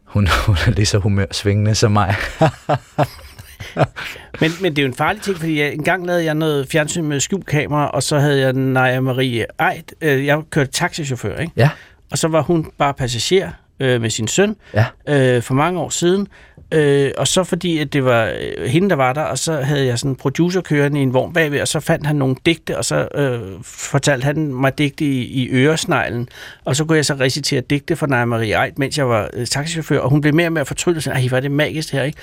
[0.05, 2.15] hun, hun er lige så humørsvingende som mig.
[4.41, 6.67] Men, men det er jo en farlig ting, fordi jeg, en gang lavede jeg noget
[6.67, 9.83] fjernsyn med skjulkamera, og så havde jeg Naja Marie Eid.
[10.01, 11.53] Øh, jeg kørte taxichauffør, ikke?
[11.55, 11.69] Ja.
[12.11, 14.85] Og så var hun bare passager øh, med sin søn Ja.
[15.07, 16.27] øh, for mange år siden.
[16.73, 18.25] Øh, og så fordi, at det var
[18.57, 21.13] øh, hende, der var der, og så havde jeg sådan en producer kørende i en
[21.13, 25.05] vogn bagved, og så fandt han nogle digte, og så øh, fortalte han mig digte
[25.05, 26.29] i, i øresneglen.
[26.65, 29.47] Og så kunne jeg så recitere digte for Naja Marie Eid, mens jeg var øh,
[29.47, 32.17] taxichauffør, og hun blev mere og mere fortryllet, sådan, ej, var det magisk her, ikke?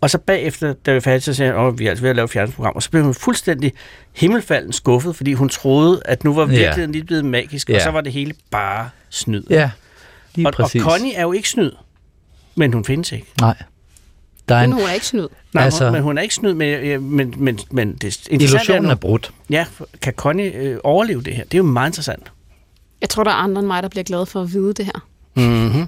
[0.00, 2.16] Og så bagefter, da vi færdige, så sagde han, åh, vi er altså ved at
[2.16, 3.72] lave et fjernsynsprogram, og så blev hun fuldstændig
[4.12, 6.48] himmelfalden skuffet, fordi hun troede, at nu var Ja.
[6.48, 7.82] virkeligheden lige blevet magisk, og Ja.
[7.84, 9.42] så var det hele bare snyd.
[9.50, 9.70] Ja,
[10.34, 10.82] lige og, og præcis.
[10.82, 11.70] Connie er jo ikke snyd,
[12.54, 13.26] men hun findes ikke.
[13.40, 13.54] Nej.
[14.48, 15.28] Der er Men en, hun er ikke snyd.
[15.52, 18.84] Nej, Altså- altså, men hun er ikke snyd, men, øh, men, men, men det illusionen
[18.84, 19.32] er, er nu, brudt.
[19.50, 19.66] ja,
[20.02, 21.44] kan Connie øh, overleve det her?
[21.44, 22.32] Det er jo meget interessant.
[23.00, 25.06] Jeg tror, der er andre end mig, der bliver glade for at vide det her.
[25.36, 25.86] Mm-hmm.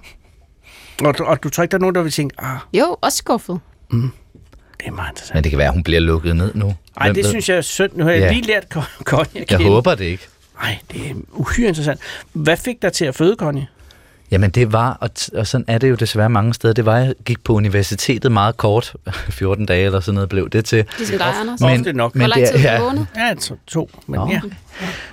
[1.06, 3.18] Og, du- og du tror ikke, der er nogen, der vil tænke, ah, Jo, også
[3.18, 3.60] skuffet.
[3.90, 5.34] Det er meget interessant.
[5.34, 6.74] Men det kan være, at hun bliver lukket ned nu.
[6.98, 7.24] Nej, det ved?
[7.30, 7.92] synes jeg er synd.
[7.94, 8.32] Nu har jeg Ja.
[8.32, 9.64] lige lært Con- Connie at Jeg kende.
[9.72, 10.26] håber det ikke.
[10.62, 12.00] Nej, det er uhyre interessant.
[12.32, 13.66] Hvad fik dig til at føde, Connie?
[14.30, 16.96] Jamen det var, og, t- og sådan er det jo desværre mange steder, det var,
[16.98, 18.92] jeg gik på universitetet meget kort,
[19.30, 20.84] 14 dage eller sådan noget blev det til.
[20.98, 21.60] Ligesom dig, Anders.
[21.60, 22.12] Men- Ofte nok.
[22.12, 22.78] Hvor men lang det tid er- har ja.
[22.78, 23.06] du vågnet?
[23.16, 24.28] Ja, to, to men Nå.
[24.30, 24.40] ja.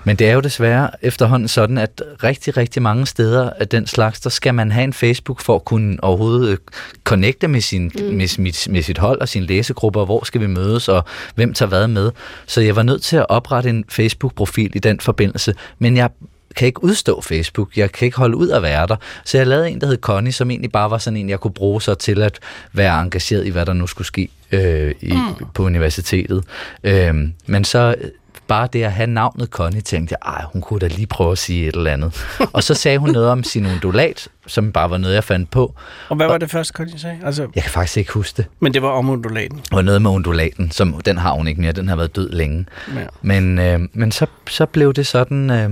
[0.04, 4.20] Men det er jo desværre efterhånden sådan, at rigtig, rigtig mange steder af den slags,
[4.20, 6.58] der skal man have en Facebook for at kunne overhovedet øh,
[7.04, 8.04] connecte med, sin, mm.
[8.06, 11.04] med, mit, med sit hold og sin læsegruppe, og hvor skal vi mødes, og
[11.36, 12.12] hvem tager hvad med.
[12.46, 16.10] Så jeg var nødt til at oprette en Facebook-profil i den forbindelse, men jeg
[16.56, 17.78] kan ikke udstå Facebook.
[17.78, 18.96] Jeg kan ikke holde ud at være der.
[19.26, 21.54] Så jeg lavede en, der hed Connie, som egentlig bare var sådan en, jeg kunne
[21.54, 22.40] bruge så til at
[22.74, 25.46] være engageret i, hvad der nu skulle ske øh, i, mm.
[25.54, 26.44] på universitetet.
[26.84, 28.10] Øh, men så øh,
[28.48, 31.38] bare det at have navnet Connie, tænkte jeg, ej, hun kunne da lige prøve at
[31.38, 32.26] sige et eller andet.
[32.54, 35.76] og så sagde hun noget om sin undulat, som bare var noget, jeg fandt på.
[36.10, 37.20] Og hvad var det første, Connie sagde?
[37.24, 38.46] Altså, Jeg kan faktisk ikke huske det.
[38.60, 39.58] men det var om undulaten.
[39.58, 41.72] Det var noget med undulaten, som den har hun ikke mere.
[41.72, 42.66] Den har været død længe.
[42.96, 43.02] Ja.
[43.22, 45.50] Men, øh, men så, så blev det sådan...
[45.50, 45.70] Øh,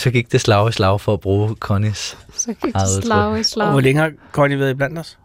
[0.00, 2.18] så gik det slag i slag for at bruge Connies.
[2.34, 3.70] Så gik det slag i Og slag.
[3.70, 5.18] hvor længe har Connie været blandt os?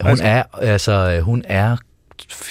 [0.00, 1.76] Hun Altså- er, altså, hun er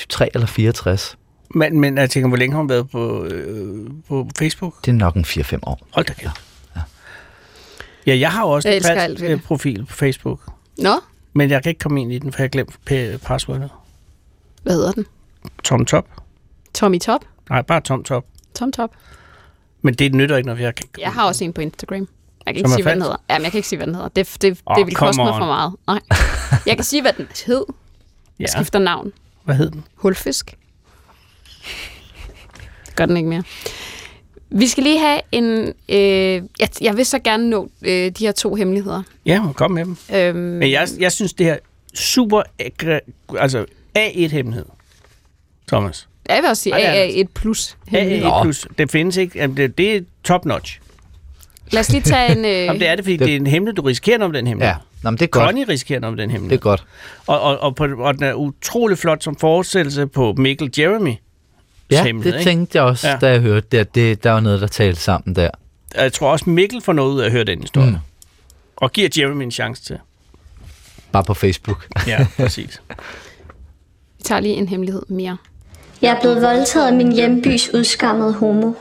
[0.09, 1.17] 3 eller 64.
[1.55, 4.85] Men, men jeg tænker, hvor længe har hun været på, øh, på Facebook?
[4.85, 5.79] Det er nok en 4-5 år.
[5.93, 6.41] Hold da kæft.
[8.05, 9.43] Ja, jeg har også Jeg en alt ved øh, det.
[9.43, 10.39] profil på Facebook.
[10.77, 10.91] Nå,
[11.33, 12.79] Men jeg kan ikke komme ind i den, for jeg har glemt
[13.25, 13.69] passwordet.
[14.63, 15.05] hvad hedder den?
[15.63, 16.05] Tom Top.
[16.73, 17.21] Tommy Top?
[17.49, 18.25] Nej, bare Tom Top.
[18.55, 18.89] Tom Top?
[19.81, 22.07] Men det nytter ikke, når jeg kan Jeg har også en på Instagram.
[22.45, 23.15] Jeg kan ikke sige, hvad den hedder.
[23.29, 24.09] Jamen, jeg kan ikke sige, hvad den hedder.
[24.09, 25.73] Det, det, Åh, det vil koste mig for meget.
[25.87, 25.99] Nej.
[26.67, 27.65] Jeg kan sige, hvad den hed.
[27.69, 27.73] Ja,
[28.39, 29.11] Jeg skifter navn.
[29.45, 29.83] hvad hed den?
[29.95, 30.57] Hulfisk.
[32.95, 33.43] Gør den ikke mere.
[34.49, 35.73] Vi skal lige have en...
[35.89, 39.03] Øh, jeg, jeg vil så gerne nå øh, de her to hemmeligheder.
[39.25, 39.97] Ja, kom med dem.
[40.15, 41.57] Øhm, Men jeg, jeg synes, det her
[41.93, 42.41] super...
[43.39, 43.65] Altså,
[43.97, 44.65] A1-hemmelighed.
[45.67, 46.07] Thomas.
[46.29, 47.23] Jeg vil også sige Ej, det er det.
[47.25, 48.25] AA1 plus hemmelighed.
[48.31, 48.67] A1 plus.
[48.77, 49.39] Det findes ikke.
[49.39, 50.79] Jamen, det, det er top notch.
[51.71, 52.45] Lad os lige tage en...
[52.45, 53.75] Øh, Jamen, det er det, fordi det, det er en hemmelighed.
[53.75, 54.75] Du risikerer noget med den hemmelighed.
[54.75, 55.45] Ja, Nå, men det er godt.
[55.45, 56.61] Connie risikerer noget med den Det er hemmelighed.
[56.61, 56.85] godt.
[57.27, 61.13] Og, og, og, på, og den er utrolig flot som forestillelse på Mikkel Jeremy.
[61.91, 62.49] Ja, hemmelighed, det ikke?
[62.49, 63.15] tænkte jeg også, Ja.
[63.21, 63.77] da jeg hørte det.
[63.77, 64.23] at det.
[64.23, 65.49] Der var noget, der talte sammen der.
[65.95, 67.89] Jeg tror også, Mikkel får noget ud af at høre den historie.
[67.91, 67.97] Mm.
[68.75, 69.97] Og giver Jeremy en chance til.
[71.11, 71.87] Bare på Facebook.
[72.07, 72.81] Ja, præcis.
[74.17, 75.37] Vi tager lige en hemmelighed mere.
[76.01, 78.73] Jeg er blevet voldtaget af min hjembys udskammede homo.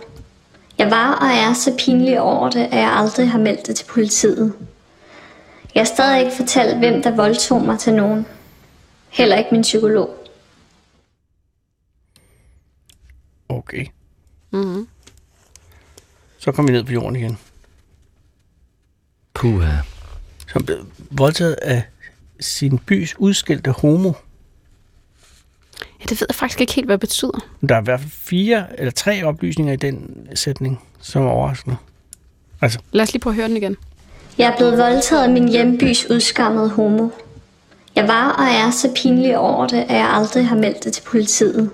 [0.79, 3.85] Jeg var og er så pinlig over det, at jeg aldrig har meldt det til
[3.85, 4.55] politiet.
[5.75, 8.27] Jeg har stadig ikke fortalt, hvem der voldtog mig til nogen.
[9.09, 10.27] Heller ikke min psykolog.
[13.49, 13.87] Okay.
[14.51, 14.89] Mm-hmm.
[16.39, 17.39] Så kommer vi ned på jorden igen.
[19.35, 19.65] Puh,
[20.53, 21.83] Som blev voldtaget af
[22.41, 24.13] sin bys udskilte homo.
[26.09, 27.47] Det ved jeg faktisk ikke helt, hvad det betyder.
[27.69, 31.77] Der er i hvert fald fire eller tre oplysninger i den sætning, som er overraskende.
[32.61, 33.77] Altså, Lad os lige prøve at høre den igen.
[34.39, 37.09] Jeg er blevet voldtaget af min hjembys udskammede homo.
[37.97, 41.03] Jeg var og er så pinlig over det, at jeg aldrig har meldt det til
[41.03, 41.71] politiet.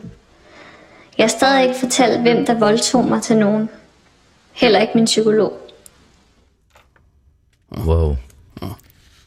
[1.18, 3.68] Jeg har stadig ikke fortalt, hvem der voldtog mig til nogen.
[4.52, 5.58] Heller ikke min psykolog.
[7.86, 8.16] wow.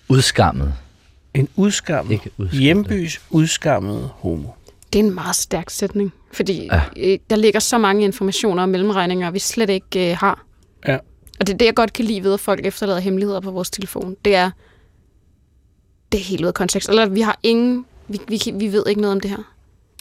[0.10, 0.74] Udskammet.
[1.34, 2.52] en udskammet, udskammet.
[2.52, 4.48] hjembys udskammede homo.
[4.96, 6.82] Det er en meget stærk sætning, fordi Ja.
[6.98, 7.14] ja.
[7.14, 10.46] øh, der ligger så mange informationer og mellemregninger, vi slet ikke øh, har.
[10.88, 10.96] Ja.
[11.40, 13.70] Og det er det, jeg godt kan lide ved, at folk efterlader hemmeligheder på vores
[13.70, 14.16] telefon.
[14.26, 14.52] Det er,
[16.12, 16.90] det er helt ud af kontekst.
[16.90, 19.54] Eller vi har ingen, vi, vi, vi ved ikke noget om det her.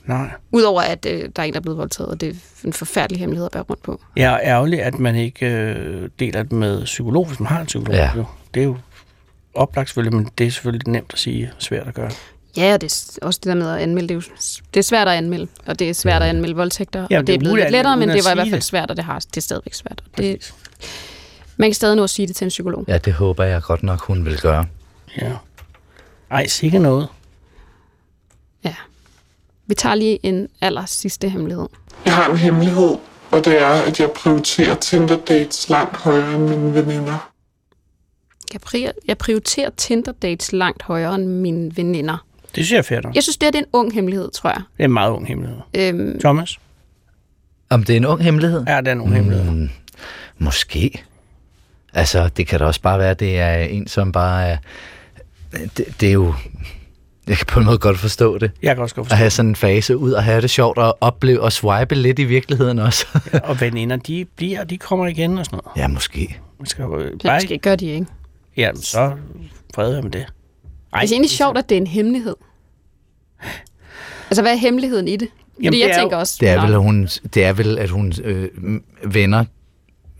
[0.05, 0.31] Nej.
[0.53, 2.35] Udover at øh, der er en, der er blevet voldtaget, og det er
[2.67, 4.01] en forfærdelig hemmelighed at bære rundt på.
[4.17, 7.67] Jeg er ærgerlig, at man ikke øh, deler det med psykolog, hvis man har en
[7.67, 7.95] psykolog.
[7.95, 8.11] Ja.
[8.17, 8.25] Jo.
[8.55, 8.77] Det er jo
[9.55, 12.11] oplagt selvfølgelig, men det er selvfølgelig nemt at sige, svært at gøre.
[12.57, 14.09] Ja, og det er også det der med at anmelde.
[14.09, 17.07] Det er, jo, det er svært at anmelde, og det er svært at anmelde voldtægter.
[17.11, 18.97] Ja, og det er blevet lidt lettere, men det var i hvert fald svært, og
[18.97, 20.03] det, har, det er stadigvæk svært.
[20.13, 20.55] Og det,
[21.57, 22.85] man kan stadig nå at sige det til en psykolog.
[22.89, 24.67] Ja, det håber jeg godt nok, hun vil gøre.
[25.21, 25.33] Ja.
[26.31, 27.09] Ej, sikkert noget.
[28.65, 28.75] Ja.
[29.67, 31.67] Vi tager lige en aller sidste hemmelighed.
[32.05, 32.97] Jeg har en hemmelighed,
[33.31, 37.31] og det er, at jeg prioriterer Tinder dates langt højere end mine veninder.
[38.53, 42.27] Jeg, pri- jeg prioriterer Tinder-dates langt højere end mine veninder.
[42.55, 43.15] Det synes jeg er nok.
[43.15, 44.63] Jeg synes, det, her, det er en ung hemmelighed, tror jeg.
[44.77, 45.59] Det er en meget ung hemmelighed.
[45.75, 46.59] Øhm, Thomas?
[47.71, 48.65] Om det er en ung hemmelighed?
[48.67, 49.51] Ja, det er en ung hemmelighed.
[49.51, 49.69] Mm,
[50.39, 51.03] måske.
[51.95, 54.57] Altså, det kan da også bare være, at det er en, som bare er...
[55.77, 56.35] Det, det er jo...
[57.27, 58.51] Jeg kan på en måde godt forstå det.
[58.63, 59.17] Jeg kan også godt At forstå.
[59.19, 62.25] have sådan en fase ud og have det sjovt og opleve og swipe lidt i
[62.25, 63.07] virkeligheden også.
[63.45, 65.77] Og veninder, de bliver, de kommer igen og sådan noget.
[65.83, 66.39] ja, måske.
[66.59, 67.41] Man skal jo det bare...
[67.41, 68.07] skal gør de ikke.
[68.57, 69.13] Ja, så
[69.75, 70.27] fred med det.
[70.95, 72.35] Ej, Det er egentlig sjovt, at det er en hemmelighed.
[74.31, 75.29] Altså, hvad er hemmeligheden i det?
[75.55, 76.37] Fordi Jamen, jeg det er jo- tænker også...
[76.41, 78.49] Det er vel, at hun, det er vel, at hun øh,
[79.05, 79.45] venner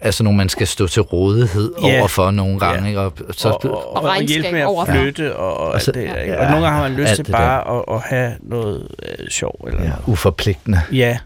[0.01, 1.89] altså nogle, man skal stå til rådighed Ja.
[1.89, 1.99] ja.
[1.99, 2.83] over for nogle gange.
[2.83, 2.89] Ja.
[2.89, 3.01] Ikke?
[3.01, 4.93] Og, så, og, og, og, og hjælpe med at overfor.
[4.93, 6.17] flytte og, og, Og alt så- det der.
[6.17, 6.33] Ikke?
[6.35, 9.29] ja, Og nogle gange har man lyst alt til bare at, at have noget øh,
[9.29, 9.65] sjov.
[9.67, 9.95] Eller ja, ja.
[10.07, 10.81] uforpligtende.
[10.93, 11.19] ja,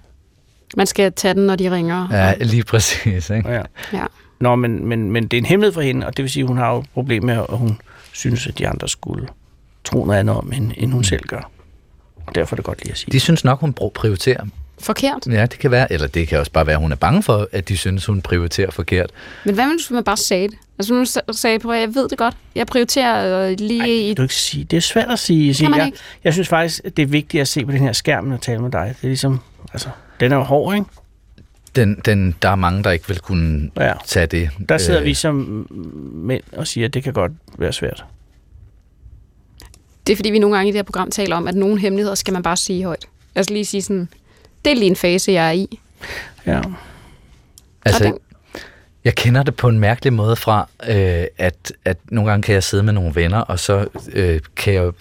[0.77, 2.09] Man skal tage den, når de ringer.
[2.13, 3.31] Ja, lige præcis.
[3.31, 3.49] Ikke?
[3.51, 3.63] ja.
[3.93, 4.05] Ja.
[4.41, 6.49] Nå, men, men, men det er en hemmelighed for hende, og det vil sige, at
[6.49, 7.79] hun har jo et problem med, at hun
[8.13, 9.27] synes, at de andre skulle
[9.91, 11.51] tro noget andet om hende, end hun selv gør.
[12.27, 13.13] Og derfor er det godt lige at sige.
[13.13, 14.45] De synes nok, hun prioriterer.
[14.81, 15.27] Forkert.
[15.31, 15.93] Ja, det kan være.
[15.93, 18.23] Eller det kan også bare være, at hun er bange for, at de synes, hun
[18.23, 19.11] prioriterer forkert.
[19.45, 20.59] Men hvad hvis man bare sagde det?
[20.79, 22.37] Altså nu sa- sagde på, at jeg ved det godt.
[22.55, 24.07] Jeg prioriterer øh, lige Ej, i...
[24.07, 24.65] kan du ikke sige.
[24.65, 25.55] Det er svært at sige.
[25.55, 25.99] sige man jeg, ikke?
[26.25, 28.59] jeg synes faktisk, at det er vigtigt at se på den her skærm og tale
[28.63, 28.95] med dig.
[28.97, 29.41] Det er ligesom,
[29.73, 29.89] altså,
[30.21, 30.87] den er jo hård, ikke?
[31.77, 33.93] Den, den, der er mange, der ikke vil kunne Ja.
[34.07, 34.51] tage det.
[34.69, 35.67] Der sidder Øh, vi som
[36.13, 38.05] mænd og siger, at det kan godt være svært.
[40.09, 42.15] Det er fordi, vi nogle gange i det her program taler om, at nogle hemmeligheder
[42.15, 43.07] skal man bare sige højt.
[43.35, 44.09] Altså lige sige sådan,
[44.65, 45.81] det er lige en fase, jeg er i.
[46.47, 46.61] Ja.
[47.85, 48.19] Altså, den-
[49.05, 52.63] jeg kender det på en mærkelig måde fra, øh, at, at nogle gange kan jeg
[52.63, 54.93] sidde med nogle venner, og så øh, kan jeg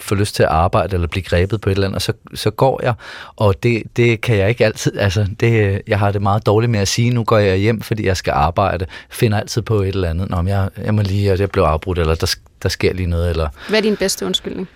[0.00, 2.12] f- få lyst til at arbejde eller blive grebet på et eller andet, og så,
[2.34, 2.94] så går jeg,
[3.36, 6.80] og det, det kan jeg ikke altid, altså det, jeg har det meget dårligt med
[6.80, 10.10] at sige, nu går jeg hjem, fordi jeg skal arbejde, finder altid på et eller
[10.10, 12.92] andet, Nå, men jeg, jeg må lige, og jeg blev afbrudt, eller der, der sker
[12.92, 14.68] lige noget, eller, Hvad er din bedste undskyldning?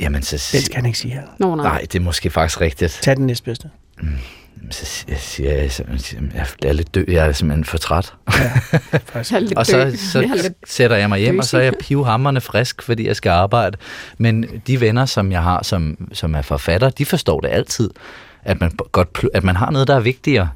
[0.00, 1.22] jamen så, Den skal han ikke sige her.
[1.38, 1.64] Nå, nej.
[1.64, 2.98] nej, det er måske faktisk rigtigt.
[3.02, 3.70] Tag den næstbedste.
[4.70, 8.12] Så jeg, siger jeg, simpelthen, jeg er lidt død, jeg er simpelthen for træt.
[9.40, 12.82] Lidt Og så, Jeg så sætter jeg mig hjem, og så er jeg pivhammerne frisk,
[12.82, 13.78] fordi jeg skal arbejde.
[14.18, 17.90] Men de venner, som jeg har, som, som er forfatter, de forstår det altid,
[18.44, 20.48] at man, godt, at man har noget, der er vigtigere.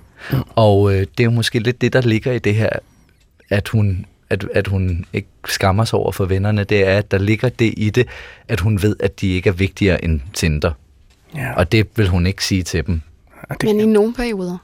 [0.55, 2.71] Og øh, det er jo måske lidt det, der ligger i det her,
[3.51, 7.19] at hun, at, at hun ikke skammer sig over for vennerne, det er, at der
[7.19, 8.07] ligger det i det,
[8.49, 10.73] at hun ved, at de ikke er vigtigere end Tinder.
[11.35, 11.53] Ja.
[11.55, 13.01] Og det vil hun ikke sige til dem.
[13.51, 14.59] Og det, Men i nogle perioder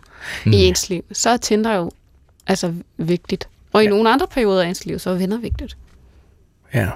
[0.47, 0.53] mm.
[0.53, 1.91] i ens liv, så er Tinder jo
[2.47, 3.49] altså vigtigt.
[3.73, 3.91] Og i ja.
[3.91, 5.77] nogle andre perioder af ens liv, så er venner vigtigt,
[6.75, 6.91] ja.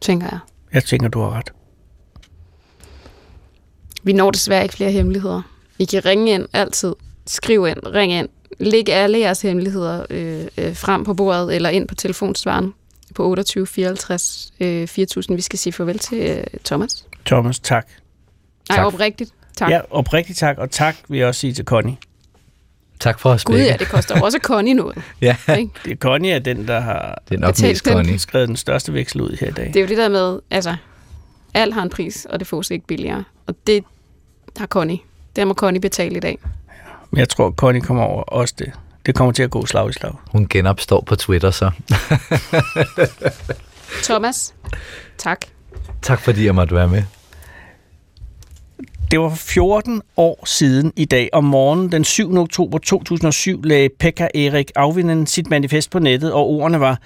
[0.00, 0.38] tænker jeg.
[0.72, 1.52] Jeg tænker, du har ret.
[4.02, 5.42] Vi når desværre ikke flere hemmeligheder.
[5.78, 6.94] I kan ringe ind altid.
[7.26, 8.28] Skriv ind, ring ind.
[8.58, 12.74] Læg alle jeres hemmeligheder øh, øh, frem på bordet eller ind på telefonsvaren
[13.14, 15.36] på 28 54 øh, 4000.
[15.36, 17.06] Vi skal sige farvel til øh, Thomas.
[17.26, 17.88] Thomas, tak.
[18.68, 18.86] Nej, Tak.
[18.86, 19.34] oprigtigt.
[19.56, 19.70] Tak.
[19.70, 21.96] Ja, oprigtigt tak, og tak vil jeg også sige til Connie.
[23.00, 23.64] Tak for at Gud spille.
[23.70, 25.02] ja, det koster også Connie noget.
[25.20, 25.36] ja.
[25.58, 25.70] Ikke?
[25.84, 27.92] Det Connie er den, der har Det er nok mest den.
[27.92, 28.18] Connie.
[28.18, 29.66] skrevet den største veksel ud her i dag.
[29.66, 30.76] Det er jo det der med, altså,
[31.54, 33.24] alt har en pris, og det fås ikke billigere.
[33.46, 33.84] Og det
[34.56, 34.98] har Connie.
[35.36, 36.38] Det må Connie betale i dag.
[37.10, 38.72] Men jeg tror, Connie kommer over også det.
[39.06, 40.12] Det kommer til at gå slag i slag.
[40.32, 41.70] Hun genopstår på Twitter, så.
[44.02, 44.54] Thomas,
[45.18, 45.38] tak.
[46.02, 47.02] Tak fordi jeg måtte være med.
[49.14, 51.28] Det var 14 år siden i dag.
[51.32, 52.36] Om morgenen den 7.
[52.36, 56.98] oktober 2007 lagde Pekka Erik Afvinen sit manifest på nettet, og ordene var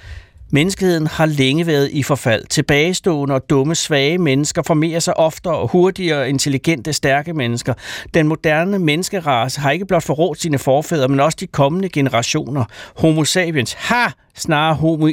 [0.50, 2.44] Menneskeheden har længe været i forfald.
[2.46, 7.74] Tilbagestående og dumme, svage mennesker formerer sig oftere og hurtigere intelligente, stærke mennesker.
[8.14, 12.64] Den moderne menneskerace har ikke blot forrådt sine forfædre, men også de kommende generationer.
[12.96, 15.06] Homo sapiens har snarere homo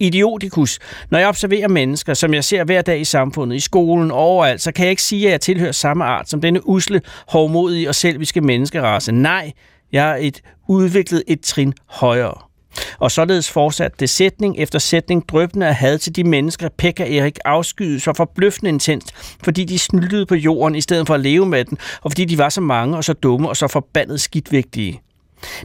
[0.00, 0.78] idioticus.
[1.10, 4.62] Når jeg observerer mennesker, som jeg ser hver dag i samfundet, i skolen og overalt,
[4.62, 7.94] så kan jeg ikke sige, at jeg tilhører samme art som denne usle, hårdmodige og
[7.94, 9.12] selviske menneskerace.
[9.12, 9.52] Nej,
[9.92, 12.51] jeg er et udviklet et trin højere.
[12.98, 17.38] Og således fortsat det sætning efter sætning drøbende af had til de mennesker, Pekka Erik
[17.44, 19.14] afskyede så forbløffende intenst,
[19.44, 22.38] fordi de snyltede på jorden i stedet for at leve med den, og fordi de
[22.38, 25.00] var så mange og så dumme og så forbandet skidtvægtige.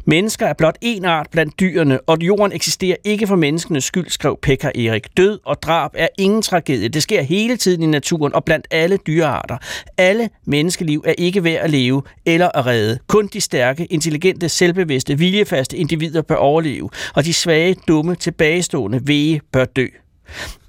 [0.06, 4.38] Mennesker er blot en art blandt dyrene, og jorden eksisterer ikke for menneskenes skyld, skrev
[4.42, 5.18] Pekka Erik.
[5.18, 6.88] Død og drab er ingen tragedie.
[6.88, 9.58] Det sker hele tiden i naturen og blandt alle dyrearter.
[9.98, 13.00] Alle menneskeliv er ikke værd at leve eller at redde.
[13.08, 19.42] Kun de stærke, intelligente, selvbevidste, viljefaste individer bør overleve, og de svage, dumme, tilbagestående, vege
[19.52, 19.88] bør dø.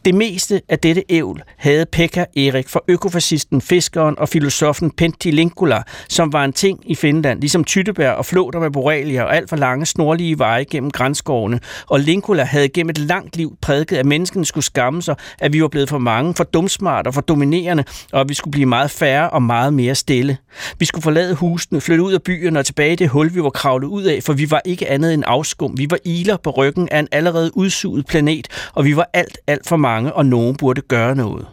[0.09, 5.83] Det meste af dette ævl havde Pekka Erik for økofascisten, fiskeren og filosofen Pentti Linkula,
[6.09, 9.57] som var en ting i Finland, ligesom tyttebær og flåter med borrelia og alt for
[9.57, 11.61] lange, snorlige veje gennem grænskovene.
[11.87, 15.63] Og Linkula havde gennem et langt liv prædiket, at menneskene skulle skamme sig, at vi
[15.63, 18.91] var blevet for mange, for dumsmart og for dominerende, og at vi skulle blive meget
[18.91, 20.37] færre og meget mere stille.
[20.79, 23.51] Vi skulle forlade husene, flytte ud af byerne og tilbage i det hul, vi var
[23.51, 25.79] kravlet ud af, for vi var ikke andet end afskum.
[25.79, 29.69] Vi var iler på ryggen af en allerede udsuget planet, og vi var alt, alt
[29.69, 31.47] for mange, og nogen burde gøre noget.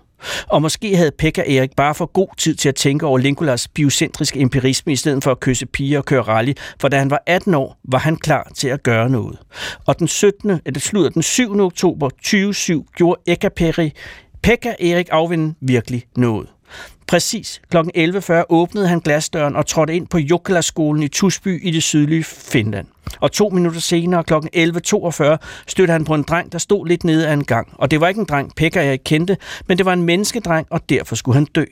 [0.48, 4.40] Og måske havde Pekka Erik bare for god tid til at tænke over Linkolas biocentriske
[4.40, 7.54] empirisme i stedet for at kysse piger og køre rally, for da han var 18
[7.54, 9.38] år, var han klar til at gøre noget.
[9.88, 10.60] Og den 17.
[10.66, 11.60] eller slutter den 7.
[11.60, 13.92] oktober 2007 gjorde Eka Peri,
[14.44, 16.48] Pekka Erik Afvind virkelig noget.
[17.08, 17.78] Præcis kl.
[17.78, 22.88] 11.40 åbnede han glasdøren og trådte ind på Jokela-skolen i Tusby i det sydlige Finland.
[23.20, 24.34] Og to minutter senere, kl.
[24.34, 25.38] 11.42,
[25.68, 27.68] stødte han på en dreng, der stod lidt nede af en gang.
[27.74, 29.38] Og det var ikke en dreng, Pekka Erik kendte,
[29.68, 31.64] men det var en menneskedreng, og derfor skulle han dø.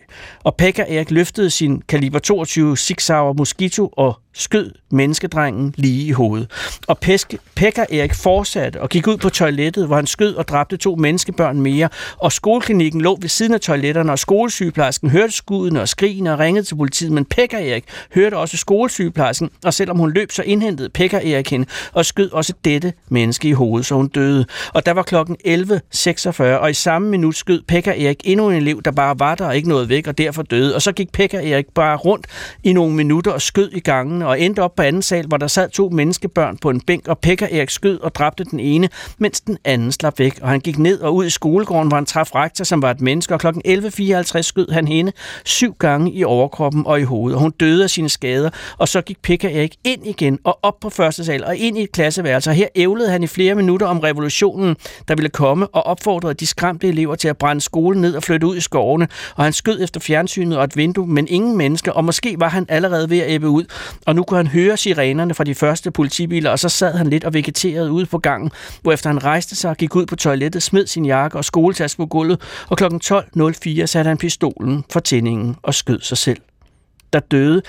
[0.44, 6.12] Og Pekka Erik løftede sin kaliber 22 Sig Sauer Mosquito og skød menneskedrengen lige i
[6.12, 6.52] hovedet.
[6.88, 10.78] Og Peske, Pekka Erik fortsatte og gik ud på toilettet, hvor han skød og dræbte
[10.78, 11.90] to menneskebørn mere.
[12.18, 16.66] Og skoleklinikken lå ved siden af toiletterne, og skolesygeplejersken hørte skuddene og skrigene og ringede
[16.66, 17.12] til politiet.
[17.12, 17.84] Men Pekka Erik
[18.16, 22.54] hørte også skolesygeplejersken, og selvom hun løb, så indhentede Pekka Erik hende og skød også
[22.66, 24.46] dette menneske i hovedet, så hun døde.
[24.74, 28.82] Og der var klokken 11.46, og i samme minut skød Pekka Erik endnu en elev,
[28.86, 30.76] der bare var der og ikke nåede væk, og derfor døde.
[30.76, 32.28] Og så gik Pekka Erik bare rundt
[32.64, 35.48] i nogle minutter og skød i gangen og endte op på anden sal, hvor der
[35.48, 39.42] sad to menneskebørn på en bænk, og Pekka Erik skød og dræbte den ene, mens
[39.42, 40.40] den anden slap væk.
[40.42, 43.02] Og han gik ned og ud i skolegården, hvor han traf rektor, som var et
[43.02, 45.12] menneske, og klokken 11.54 skød han hende
[45.46, 49.02] syv gange i overkroppen og i hovedet, og hun døde af sine skader, og så
[49.02, 52.50] gik Pekka Erik ind igen og op på første sal og ind i et klasseværelse,
[52.50, 54.76] og her ævlede han i flere minutter om revolutionen,
[55.08, 58.48] der ville komme, og opfordrede de skræmte elever til at brænde skolen ned og flytte
[58.48, 62.06] ud i skovene, og han skød efter fjernsynet og et vindue, men ingen mennesker, og
[62.06, 63.64] måske var han allerede ved at æbbe ud,
[64.06, 67.24] og nu kunne han høre sirenerne fra de første politibiler, og så sad han lidt
[67.24, 68.52] og vegeterede ude på gangen,
[68.82, 72.06] hvorefter han rejste sig og gik ud på toilettet, smed sin jakke og skoletaske på
[72.06, 72.84] gulvet, og kl.
[72.84, 76.42] 12.04 satte han pistolen for tændingen og skød sig selv.
[77.14, 77.62] Der døde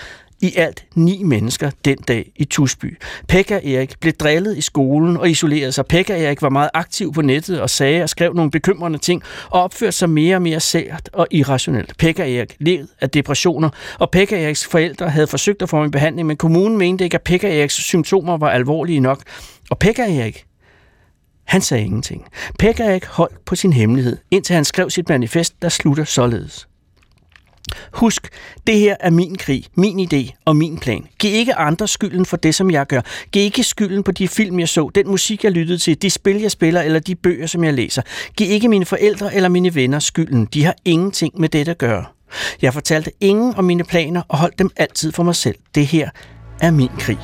[0.45, 2.99] i alt ni mennesker den dag i Tusby.
[3.28, 5.86] Pekka Erik blev drillet i skolen og isoleret sig.
[5.86, 9.62] Pekka Erik var meget aktiv på nettet og sagde og skrev nogle bekymrende ting og
[9.62, 11.97] opførte sig mere og mere sært og irrationelt.
[11.99, 13.68] Pekka Erik led af depressioner,
[13.99, 17.22] og Pekka Eriks forældre havde forsøgt at få en behandling, men kommunen mente ikke, at
[17.22, 19.22] Pekka Eriks symptomer var alvorlige nok.
[19.70, 20.45] Og Pekka Erik,
[21.45, 22.26] han sagde ingenting.
[22.59, 26.68] Pekka Erik holdt på sin hemmelighed, indtil han skrev sit manifest, der slutter således.
[27.93, 28.29] Husk,
[28.67, 31.07] det her er min krig, min idé og min plan.
[31.19, 33.01] Giv ikke andre skylden for det, som jeg gør.
[33.33, 36.41] Giv ikke skylden på de film, jeg så, den musik, jeg lyttede til, de spil,
[36.41, 38.03] jeg spiller eller de bøger, som jeg læser.
[38.37, 40.49] Giv ikke mine forældre eller mine venner skylden.
[40.55, 42.05] De har ingenting med det at gøre.
[42.62, 45.57] Jeg fortalte ingen om mine planer og holdt dem altid for mig selv.
[45.75, 46.11] Det her
[46.61, 47.19] er min krig.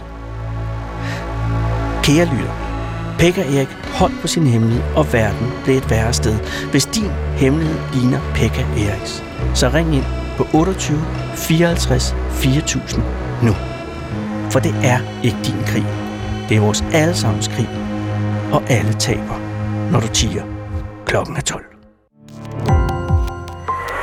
[2.02, 2.70] Kære lytter,
[3.18, 6.38] Pekka Erik holdt på sin hemmelighed, og verden blev et værre sted.
[6.70, 9.24] Hvis din hemmelighed ligner Pekka Eriks,
[9.54, 10.04] så ring ind
[10.40, 10.98] på 28
[11.34, 13.02] 54 4000
[13.42, 13.52] nu.
[14.50, 15.86] For det er ikke din krig.
[16.48, 17.68] Det er vores allesammens krig.
[18.52, 19.38] Og alle taber,
[19.92, 20.44] når du tiger.
[21.06, 21.64] Klokken er 12.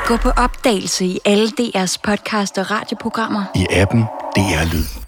[0.07, 3.43] Gå på opdagelse i alle DR's podcast og radioprogrammer.
[3.55, 4.01] I appen
[4.35, 5.06] DR Lyd.